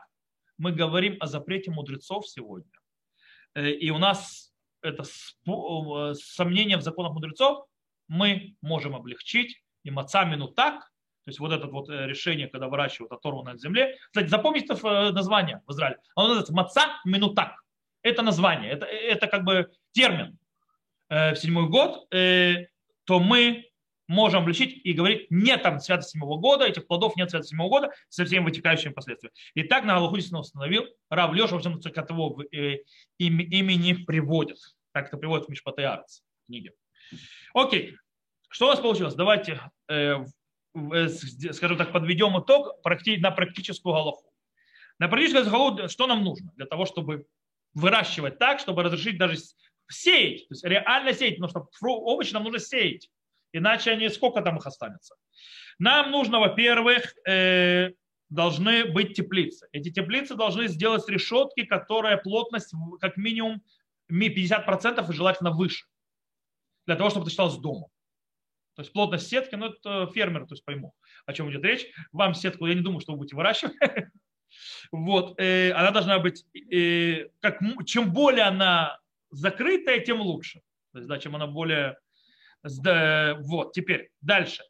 мы 0.56 0.72
говорим 0.72 1.18
о 1.20 1.26
запрете 1.26 1.70
мудрецов 1.70 2.26
сегодня, 2.26 2.72
э, 3.54 3.70
и 3.70 3.90
у 3.90 3.98
нас 3.98 4.53
это 4.84 5.02
э, 5.02 6.14
сомнение 6.14 6.76
в 6.76 6.82
законах 6.82 7.12
мудрецов 7.12 7.66
мы 8.06 8.54
можем 8.60 8.94
облегчить 8.94 9.62
и 9.82 9.90
мацамину 9.90 10.48
так, 10.48 10.80
то 11.24 11.30
есть 11.30 11.40
вот 11.40 11.52
это 11.52 11.66
вот 11.66 11.88
э, 11.88 12.06
решение, 12.06 12.48
когда 12.48 12.68
выращивают 12.68 13.12
оторванное 13.12 13.54
от 13.54 13.60
земли. 13.60 13.96
Кстати, 14.06 14.28
запомните 14.28 14.74
э, 14.74 15.10
название 15.10 15.62
в 15.66 15.72
Израиле. 15.72 15.96
Оно 16.14 16.28
называется 16.28 16.52
маца 16.52 17.00
минутак. 17.04 17.54
это 18.02 18.22
название, 18.22 18.70
это, 18.70 18.84
это 18.86 19.26
как 19.26 19.44
бы 19.44 19.70
термин 19.92 20.38
в 21.08 21.36
седьмой 21.36 21.68
год, 21.68 22.08
то 22.10 23.20
мы 23.20 23.66
можем 24.06 24.42
обличить 24.42 24.84
и 24.84 24.92
говорить, 24.92 25.30
нет 25.30 25.62
там 25.62 25.80
святости 25.80 26.12
седьмого 26.12 26.38
года, 26.38 26.66
этих 26.66 26.86
плодов 26.86 27.16
нет 27.16 27.30
святости 27.30 27.50
седьмого 27.50 27.68
года 27.68 27.92
со 28.08 28.24
всеми 28.24 28.44
вытекающими 28.44 28.92
последствиями. 28.92 29.34
И 29.54 29.62
так 29.62 29.84
на 29.84 29.94
Галаху 29.94 30.16
действительно 30.16 30.40
установил 30.40 30.84
Рав 31.08 31.32
Леша, 31.32 31.56
в 31.56 31.60
от 31.98 32.10
его 32.10 32.42
имени 33.18 33.92
приводит. 33.92 34.58
Так 34.92 35.08
это 35.08 35.16
приводит 35.16 35.46
в 35.46 35.48
Мишпатай 35.48 35.86
Арц 35.86 36.20
книге. 36.46 36.72
Окей, 37.54 37.96
что 38.48 38.66
у 38.66 38.70
нас 38.70 38.80
получилось? 38.80 39.14
Давайте, 39.14 39.60
э, 39.88 40.24
э, 40.74 41.08
скажем 41.08 41.76
так, 41.76 41.92
подведем 41.92 42.38
итог 42.38 42.82
на 43.18 43.30
практическую 43.30 43.94
Галаху. 43.94 44.30
На 44.98 45.08
практическую 45.08 45.50
Галаху 45.50 45.88
что 45.88 46.06
нам 46.06 46.22
нужно 46.22 46.52
для 46.56 46.66
того, 46.66 46.86
чтобы 46.86 47.26
выращивать 47.74 48.38
так, 48.38 48.60
чтобы 48.60 48.82
разрешить 48.82 49.18
даже 49.18 49.36
сеять, 49.90 50.48
то 50.48 50.54
есть 50.54 50.64
реально 50.64 51.12
сеять, 51.12 51.38
потому 51.38 51.68
что 51.70 51.86
овощи 51.88 52.32
нам 52.32 52.44
нужно 52.44 52.58
сеять, 52.58 53.10
иначе 53.54 53.92
они 53.92 54.08
сколько 54.08 54.42
там 54.42 54.58
их 54.58 54.66
останется. 54.66 55.14
Нам 55.78 56.10
нужно, 56.10 56.40
во-первых, 56.40 57.14
э, 57.26 57.92
должны 58.28 58.84
быть 58.86 59.14
теплицы. 59.14 59.68
Эти 59.72 59.90
теплицы 59.90 60.34
должны 60.34 60.68
сделать 60.68 61.08
решетки, 61.08 61.64
которая 61.64 62.16
плотность 62.16 62.74
как 63.00 63.16
минимум 63.16 63.62
50% 64.10 65.08
и 65.08 65.12
желательно 65.12 65.50
выше, 65.50 65.86
для 66.86 66.96
того, 66.96 67.10
чтобы 67.10 67.24
это 67.24 67.30
считалось 67.30 67.56
домом. 67.56 67.90
То 68.74 68.82
есть 68.82 68.92
плотность 68.92 69.28
сетки, 69.28 69.54
ну 69.54 69.66
это 69.66 70.10
фермер, 70.12 70.46
то 70.46 70.54
есть 70.54 70.64
пойму, 70.64 70.94
о 71.26 71.32
чем 71.32 71.50
идет 71.50 71.64
речь. 71.64 71.86
Вам 72.12 72.34
сетку, 72.34 72.66
я 72.66 72.74
не 72.74 72.80
думаю, 72.80 73.00
что 73.00 73.12
вы 73.12 73.18
будете 73.18 73.36
выращивать. 73.36 73.76
Вот, 74.92 75.34
э, 75.40 75.72
она 75.72 75.90
должна 75.90 76.20
быть, 76.20 76.46
э, 76.54 77.28
как, 77.40 77.58
чем 77.86 78.12
более 78.12 78.44
она 78.44 79.00
закрытая, 79.30 79.98
тем 79.98 80.20
лучше. 80.20 80.60
То 80.92 80.98
есть, 80.98 81.08
да, 81.08 81.18
чем 81.18 81.34
она 81.34 81.48
более... 81.48 81.98
Вот, 82.64 83.72
теперь 83.72 84.10
дальше. 84.20 84.62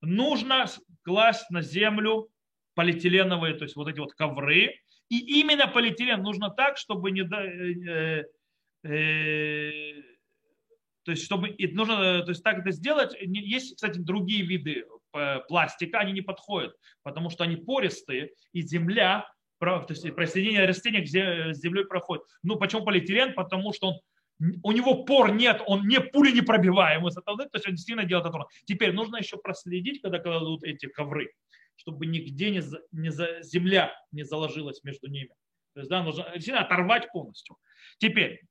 Нужно 0.00 0.66
класть 1.02 1.50
на 1.50 1.62
землю 1.62 2.28
полиэтиленовые, 2.74 3.54
то 3.54 3.64
есть 3.64 3.76
вот 3.76 3.88
эти 3.88 4.00
вот 4.00 4.14
ковры. 4.14 4.74
И 5.08 5.40
именно 5.40 5.68
полиэтилен 5.68 6.22
нужно 6.22 6.50
так, 6.50 6.78
чтобы 6.78 7.10
не... 7.10 7.22
Э, 7.22 8.24
э, 8.84 10.02
то 11.04 11.10
есть, 11.10 11.24
чтобы 11.24 11.54
нужно, 11.72 12.22
то 12.22 12.30
есть 12.30 12.42
так 12.42 12.60
это 12.60 12.70
сделать. 12.70 13.14
Есть, 13.20 13.74
кстати, 13.74 13.98
другие 13.98 14.44
виды 14.46 14.86
э, 15.14 15.40
пластика, 15.48 15.98
они 15.98 16.12
не 16.12 16.22
подходят, 16.22 16.74
потому 17.02 17.28
что 17.28 17.44
они 17.44 17.56
пористые, 17.56 18.30
и 18.52 18.62
земля, 18.62 19.28
то 19.58 19.84
есть 19.88 20.02
присоединение 20.14 20.64
растения 20.64 21.02
к 21.02 21.06
земле 21.54 21.84
проходит. 21.84 22.24
Ну, 22.42 22.56
почему 22.56 22.84
полиэтилен? 22.84 23.34
Потому 23.34 23.72
что 23.72 23.88
он 23.88 23.94
у 24.62 24.72
него 24.72 25.04
пор 25.04 25.32
нет, 25.32 25.62
он 25.66 25.86
не 25.86 26.00
пули 26.00 26.32
не 26.32 26.40
пробиваемый, 26.40 27.12
то 27.12 27.20
есть 27.52 27.66
он 27.68 27.74
действительно 27.74 28.04
делает 28.06 28.26
это. 28.26 28.46
Теперь 28.64 28.92
нужно 28.92 29.16
еще 29.16 29.36
проследить, 29.36 30.00
когда 30.02 30.18
кладут 30.18 30.64
эти 30.64 30.86
ковры, 30.86 31.32
чтобы 31.76 32.06
нигде 32.06 32.50
не, 32.50 32.60
за, 32.60 32.80
не 32.90 33.10
за, 33.10 33.42
земля 33.42 33.94
не 34.10 34.24
заложилась 34.24 34.82
между 34.84 35.08
ними. 35.08 35.30
То 35.74 35.80
есть, 35.80 35.90
да, 35.90 36.02
нужно 36.02 36.24
действительно 36.34 36.64
оторвать 36.64 37.10
полностью. 37.12 37.56
Теперь, 37.98 38.42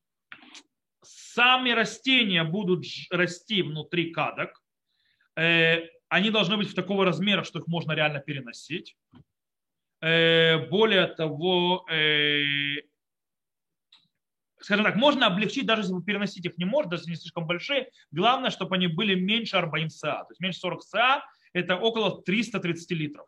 сами 1.03 1.71
растения 1.71 2.43
будут 2.43 2.85
расти 3.09 3.61
внутри 3.61 4.11
кадок. 4.11 4.61
Э, 5.35 5.87
они 6.09 6.29
должны 6.29 6.57
быть 6.57 6.69
в 6.69 6.75
такого 6.75 7.05
размера, 7.05 7.43
что 7.43 7.59
их 7.59 7.67
можно 7.67 7.91
реально 7.91 8.19
переносить. 8.19 8.95
Э, 10.01 10.67
более 10.69 11.07
того, 11.07 11.85
э, 11.89 12.77
скажем 14.61 14.85
так, 14.85 14.95
можно 14.95 15.27
облегчить, 15.27 15.65
даже 15.65 15.81
если 15.81 15.93
вы 15.93 16.03
переносить 16.03 16.45
их 16.45 16.57
не 16.57 16.65
можете, 16.65 16.91
даже 16.91 17.01
если 17.03 17.11
не 17.11 17.17
слишком 17.17 17.47
большие. 17.47 17.89
Главное, 18.11 18.49
чтобы 18.51 18.75
они 18.75 18.87
были 18.87 19.15
меньше 19.15 19.51
40 19.51 19.91
СА. 19.91 20.23
То 20.23 20.27
есть 20.31 20.39
меньше 20.39 20.59
40 20.59 20.83
СА– 20.83 21.23
это 21.53 21.77
около 21.77 22.21
330 22.21 22.91
литров. 22.91 23.27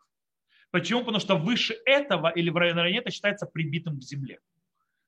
Почему? 0.70 1.00
Потому 1.00 1.20
что 1.20 1.36
выше 1.36 1.76
этого 1.84 2.28
или 2.28 2.50
в 2.50 2.56
районе 2.56 2.98
это 2.98 3.10
считается 3.10 3.46
прибитым 3.46 3.98
к 3.98 4.02
земле. 4.02 4.40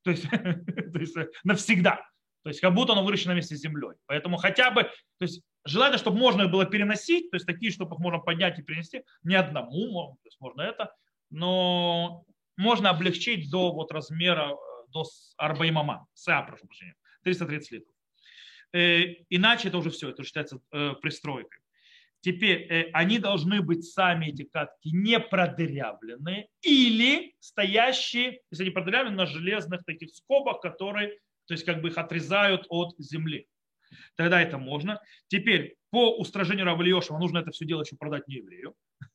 То 0.02 0.10
есть, 0.10 0.28
то 0.30 0.98
есть 0.98 1.16
навсегда. 1.44 2.06
То 2.42 2.50
есть 2.50 2.60
как 2.60 2.74
будто 2.74 2.92
оно 2.92 3.04
выращено 3.04 3.32
вместе 3.32 3.56
с 3.56 3.60
землей. 3.60 3.96
Поэтому 4.06 4.36
хотя 4.36 4.70
бы, 4.70 4.84
то 4.84 4.90
есть 5.22 5.42
желательно, 5.64 5.98
чтобы 5.98 6.18
можно 6.18 6.46
было 6.46 6.64
переносить, 6.64 7.28
то 7.30 7.36
есть 7.36 7.46
такие, 7.46 7.72
чтобы 7.72 7.96
их 7.96 7.98
можно 7.98 8.20
поднять 8.20 8.56
и 8.58 8.62
перенести, 8.62 9.02
не 9.24 9.34
одному, 9.34 10.16
то 10.22 10.26
есть 10.28 10.40
можно 10.40 10.62
это, 10.62 10.94
но 11.30 12.24
можно 12.56 12.90
облегчить 12.90 13.50
до 13.50 13.72
вот 13.72 13.90
размера, 13.90 14.56
до 14.90 15.04
арбаймама, 15.36 16.06
СА, 16.14 16.42
прошу 16.42 16.66
прощения, 16.66 16.94
330 17.22 17.70
литров. 17.72 17.94
Э, 18.72 19.02
иначе 19.30 19.68
это 19.68 19.78
уже 19.78 19.90
все, 19.90 20.10
это 20.10 20.24
считается 20.24 20.60
э, 20.72 20.94
пристройкой. 21.00 21.60
Теперь 22.20 22.90
они 22.92 23.20
должны 23.20 23.62
быть 23.62 23.84
сами, 23.84 24.26
эти 24.26 24.42
катки, 24.42 24.90
не 24.90 25.20
продырявленные 25.20 26.48
или 26.62 27.36
стоящие, 27.38 28.40
если 28.50 28.64
они 28.64 28.72
продырявлены, 28.72 29.14
на 29.14 29.26
железных 29.26 29.84
таких 29.84 30.10
скобах, 30.12 30.60
которые 30.60 31.20
то 31.46 31.54
есть 31.54 31.64
как 31.64 31.80
бы 31.80 31.88
их 31.88 31.98
отрезают 31.98 32.66
от 32.68 32.94
земли. 32.98 33.46
Тогда 34.16 34.42
это 34.42 34.58
можно. 34.58 35.00
Теперь 35.28 35.76
по 35.90 36.18
устражению 36.18 36.66
Рава 36.66 36.82
Ильешева 36.82 37.18
нужно 37.18 37.38
это 37.38 37.52
все 37.52 37.64
дело 37.64 37.82
еще 37.82 37.96
продать 37.96 38.26
не 38.28 38.36
еврею. 38.36 38.74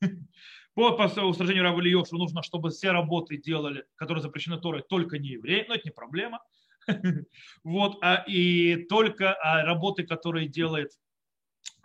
По 0.74 0.90
устражению 1.24 1.64
Рава 1.64 1.80
Ильешева 1.80 2.18
нужно, 2.18 2.42
чтобы 2.42 2.70
все 2.70 2.92
работы 2.92 3.36
делали, 3.36 3.84
которые 3.94 4.22
запрещены 4.22 4.58
Торой, 4.58 4.82
только 4.82 5.18
не 5.18 5.30
евреи, 5.30 5.64
но 5.68 5.74
это 5.74 5.84
не 5.84 5.92
проблема. 5.92 6.42
Вот, 7.62 7.98
а, 8.02 8.24
и 8.26 8.84
только 8.86 9.34
а 9.34 9.64
работы, 9.64 10.04
которые 10.04 10.48
делает 10.48 10.90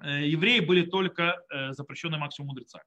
э, 0.02 0.26
евреи, 0.26 0.60
были 0.60 0.84
только 0.84 1.44
э, 1.52 1.74
запрещены 1.74 2.18
максимум 2.18 2.50
мудрецами. 2.50 2.84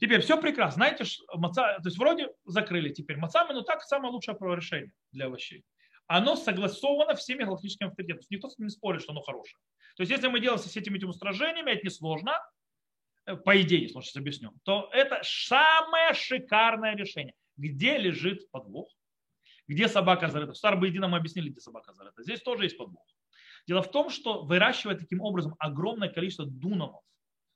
Теперь 0.00 0.22
все 0.22 0.40
прекрасно. 0.40 0.86
Знаете, 0.86 1.04
маца, 1.34 1.78
то 1.82 1.88
есть 1.88 1.98
вроде 1.98 2.30
закрыли 2.46 2.88
теперь 2.90 3.18
мацами, 3.18 3.52
но 3.52 3.60
так 3.60 3.82
самое 3.82 4.10
лучшее 4.10 4.38
решение 4.40 4.92
для 5.12 5.26
овощей 5.26 5.64
оно 6.08 6.36
согласовано 6.36 7.14
всеми 7.14 7.44
галактическими 7.44 7.88
авторитетами. 7.88 8.26
Никто 8.30 8.48
не 8.58 8.70
спорит, 8.70 9.02
что 9.02 9.12
оно 9.12 9.20
хорошее. 9.20 9.58
То 9.96 10.02
есть, 10.02 10.10
если 10.10 10.28
мы 10.28 10.40
делаем 10.40 10.58
с 10.58 10.76
этими, 10.76 10.96
этими 10.96 11.10
устражениями, 11.10 11.70
это 11.70 11.86
несложно, 11.86 12.40
по 13.36 13.60
идее 13.60 13.88
сейчас 13.88 14.16
объясню, 14.16 14.52
то 14.64 14.88
это 14.92 15.20
самое 15.22 16.14
шикарное 16.14 16.96
решение. 16.96 17.34
Где 17.56 17.98
лежит 17.98 18.50
подвох? 18.50 18.88
Где 19.66 19.88
собака 19.88 20.28
зарыта? 20.28 20.52
В 20.52 20.56
Старбоедино 20.56 21.08
мы 21.08 21.18
объяснили, 21.18 21.50
где 21.50 21.60
собака 21.60 21.92
зарыта. 21.92 22.22
Здесь 22.22 22.40
тоже 22.40 22.64
есть 22.64 22.78
подвох. 22.78 23.04
Дело 23.66 23.82
в 23.82 23.90
том, 23.90 24.08
что 24.08 24.44
выращивая 24.44 24.96
таким 24.96 25.20
образом 25.20 25.54
огромное 25.58 26.08
количество 26.08 26.46
дунамов, 26.46 27.02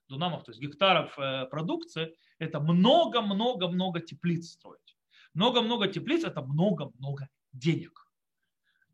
дунамов, 0.08 0.44
то 0.44 0.50
есть 0.50 0.60
гектаров 0.60 1.18
э, 1.18 1.46
продукции, 1.46 2.14
это 2.38 2.60
много-много-много 2.60 4.00
теплиц 4.00 4.50
строить. 4.50 4.98
Много-много 5.32 5.88
теплиц– 5.88 6.24
это 6.24 6.42
много-много 6.42 7.28
денег. 7.52 8.06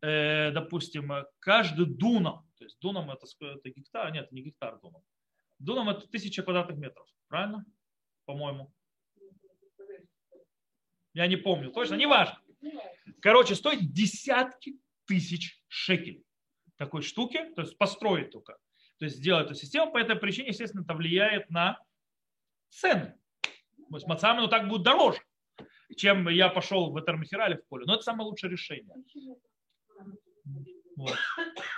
Э, 0.01 0.51
допустим, 0.51 1.11
каждый 1.39 1.87
дунам, 1.87 2.47
то 2.57 2.63
есть 2.63 2.79
дунам 2.79 3.11
это, 3.11 3.25
это 3.41 3.69
гектар, 3.69 4.13
нет, 4.13 4.31
не 4.31 4.41
гектар 4.41 4.79
дунам. 4.79 5.01
Дунам 5.59 5.89
это 5.89 6.07
тысяча 6.07 6.41
квадратных 6.41 6.77
метров, 6.77 7.07
правильно? 7.27 7.65
По-моему. 8.25 8.73
Я 11.13 11.27
не 11.27 11.35
помню, 11.35 11.71
точно, 11.71 11.95
не 11.95 12.05
важно. 12.05 12.39
Короче, 13.21 13.55
стоит 13.55 13.91
десятки 13.91 14.79
тысяч 15.05 15.61
шекелей 15.67 16.25
такой 16.77 17.01
штуки, 17.01 17.51
то 17.55 17.61
есть 17.61 17.77
построить 17.77 18.31
только. 18.31 18.57
То 18.99 19.05
есть 19.05 19.17
сделать 19.17 19.45
эту 19.47 19.55
систему, 19.55 19.91
по 19.91 19.97
этой 19.97 20.15
причине, 20.15 20.49
естественно, 20.49 20.81
это 20.81 20.93
влияет 20.93 21.49
на 21.49 21.77
цены. 22.69 23.17
То 23.41 23.95
есть 23.95 24.07
мацами, 24.07 24.41
ну 24.41 24.47
так 24.47 24.67
будет 24.69 24.83
дороже, 24.83 25.19
чем 25.95 26.27
я 26.29 26.49
пошел 26.49 26.91
в 26.91 26.99
Этермахирале 26.99 27.57
в 27.57 27.67
поле. 27.67 27.85
Но 27.85 27.95
это 27.95 28.03
самое 28.03 28.29
лучшее 28.29 28.51
решение. 28.51 28.95
Вот. 30.95 31.15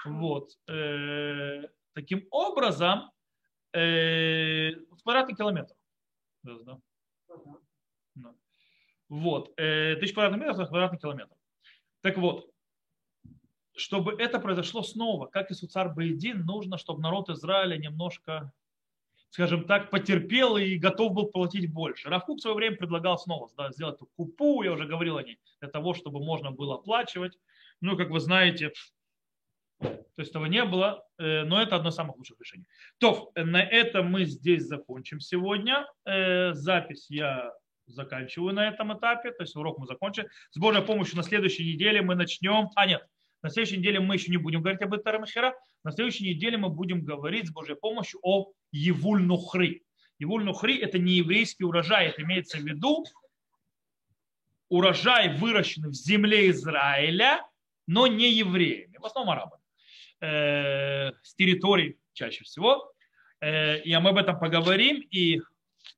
вот. 0.05 0.49
Э, 0.69 1.67
таким 1.93 2.27
образом, 2.31 3.11
э, 3.73 4.71
квадратный 5.03 5.36
километр. 5.36 5.73
Да. 6.43 6.79
Да. 8.15 8.34
Вот. 9.10 9.53
Э, 9.57 9.95
тысяч 9.95 10.13
квадратных 10.13 10.47
метров 10.47 10.69
квадратный 10.69 10.99
километр. 10.99 11.36
Так 12.01 12.17
вот, 12.17 12.49
чтобы 13.75 14.13
это 14.13 14.39
произошло 14.39 14.84
снова, 14.84 15.27
как 15.27 15.51
и 15.51 15.53
с 15.53 15.67
царь 15.67 15.89
Баедин, 15.89 16.45
нужно, 16.45 16.77
чтобы 16.77 17.01
народ 17.01 17.29
Израиля 17.29 17.77
немножко, 17.77 18.51
скажем 19.29 19.65
так, 19.65 19.89
потерпел 19.89 20.57
и 20.57 20.77
готов 20.77 21.13
был 21.13 21.27
платить 21.27 21.71
больше. 21.71 22.10
Равкук 22.10 22.39
в 22.39 22.41
свое 22.41 22.55
время 22.55 22.77
предлагал 22.77 23.17
снова 23.17 23.49
да, 23.57 23.71
сделать 23.71 23.95
эту 23.95 24.07
купу, 24.17 24.63
я 24.63 24.71
уже 24.71 24.86
говорил 24.86 25.17
о 25.17 25.23
ней, 25.23 25.39
для 25.60 25.69
того, 25.69 25.93
чтобы 25.93 26.23
можно 26.23 26.51
было 26.51 26.75
оплачивать. 26.75 27.38
Ну, 27.79 27.97
как 27.97 28.10
вы 28.10 28.19
знаете, 28.19 28.73
то 29.81 30.21
есть 30.21 30.31
этого 30.31 30.45
не 30.45 30.63
было, 30.63 31.03
э, 31.17 31.43
но 31.43 31.61
это 31.61 31.75
одно 31.75 31.89
из 31.89 31.95
самых 31.95 32.17
лучших 32.17 32.39
решений. 32.39 32.65
То, 32.99 33.31
на 33.35 33.61
этом 33.61 34.07
мы 34.11 34.25
здесь 34.25 34.63
закончим 34.63 35.19
сегодня. 35.19 35.87
Э, 36.05 36.53
запись 36.53 37.07
я 37.09 37.51
заканчиваю 37.87 38.53
на 38.53 38.67
этом 38.67 38.97
этапе, 38.97 39.31
то 39.31 39.43
есть 39.43 39.55
урок 39.55 39.79
мы 39.79 39.87
закончили. 39.87 40.29
С 40.51 40.57
Божьей 40.57 40.83
помощью 40.83 41.17
на 41.17 41.23
следующей 41.23 41.73
неделе 41.73 42.01
мы 42.01 42.15
начнем, 42.15 42.69
а 42.75 42.85
нет, 42.85 43.05
на 43.41 43.49
следующей 43.49 43.77
неделе 43.77 43.99
мы 43.99 44.15
еще 44.15 44.31
не 44.31 44.37
будем 44.37 44.61
говорить 44.61 44.81
об 44.81 44.93
этом 44.93 45.21
Махера, 45.21 45.55
на 45.83 45.91
следующей 45.91 46.29
неделе 46.29 46.57
мы 46.57 46.69
будем 46.69 47.03
говорить 47.03 47.47
с 47.47 47.51
Божьей 47.51 47.75
помощью 47.75 48.19
о 48.23 48.51
Евуль-Нухри. 48.71 49.83
Евуль-Нухри– 50.19 50.77
это 50.81 50.99
не 50.99 51.13
еврейский 51.13 51.63
урожай, 51.63 52.07
это 52.07 52.21
имеется 52.21 52.57
в 52.57 52.61
виду 52.61 53.03
урожай, 54.69 55.35
выращенный 55.37 55.89
в 55.89 55.93
земле 55.93 56.49
Израиля, 56.51 57.41
но 57.87 58.07
не 58.07 58.31
евреями, 58.31 58.97
в 58.97 59.05
основном 59.05 59.33
арабами, 59.33 59.61
э, 60.21 61.12
с 61.23 61.36
территорий 61.36 61.99
чаще 62.13 62.43
всего. 62.43 62.91
Э, 63.41 63.79
и 63.79 63.95
мы 63.97 64.10
об 64.12 64.17
этом 64.17 64.39
поговорим, 64.39 65.01
и 65.12 65.41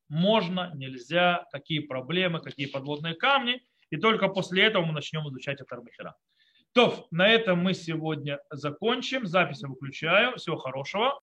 можно, 0.10 0.72
нельзя, 0.76 1.46
какие 1.52 1.80
проблемы, 1.80 2.40
какие 2.40 2.68
подводные 2.68 3.16
камни, 3.16 3.62
и 3.90 3.98
только 3.98 4.28
после 4.28 4.64
этого 4.64 4.86
мы 4.86 4.94
начнем 4.94 5.28
изучать 5.30 5.62
это 5.62 5.76
Арбахира. 5.76 6.16
То, 6.74 7.08
на 7.12 7.28
этом 7.28 7.60
мы 7.60 7.76
сегодня 7.76 8.40
закончим. 8.50 9.28
Запись 9.28 9.62
я 9.62 9.70
выключаю. 9.70 10.38
Всего 10.38 10.58
хорошего. 10.58 11.22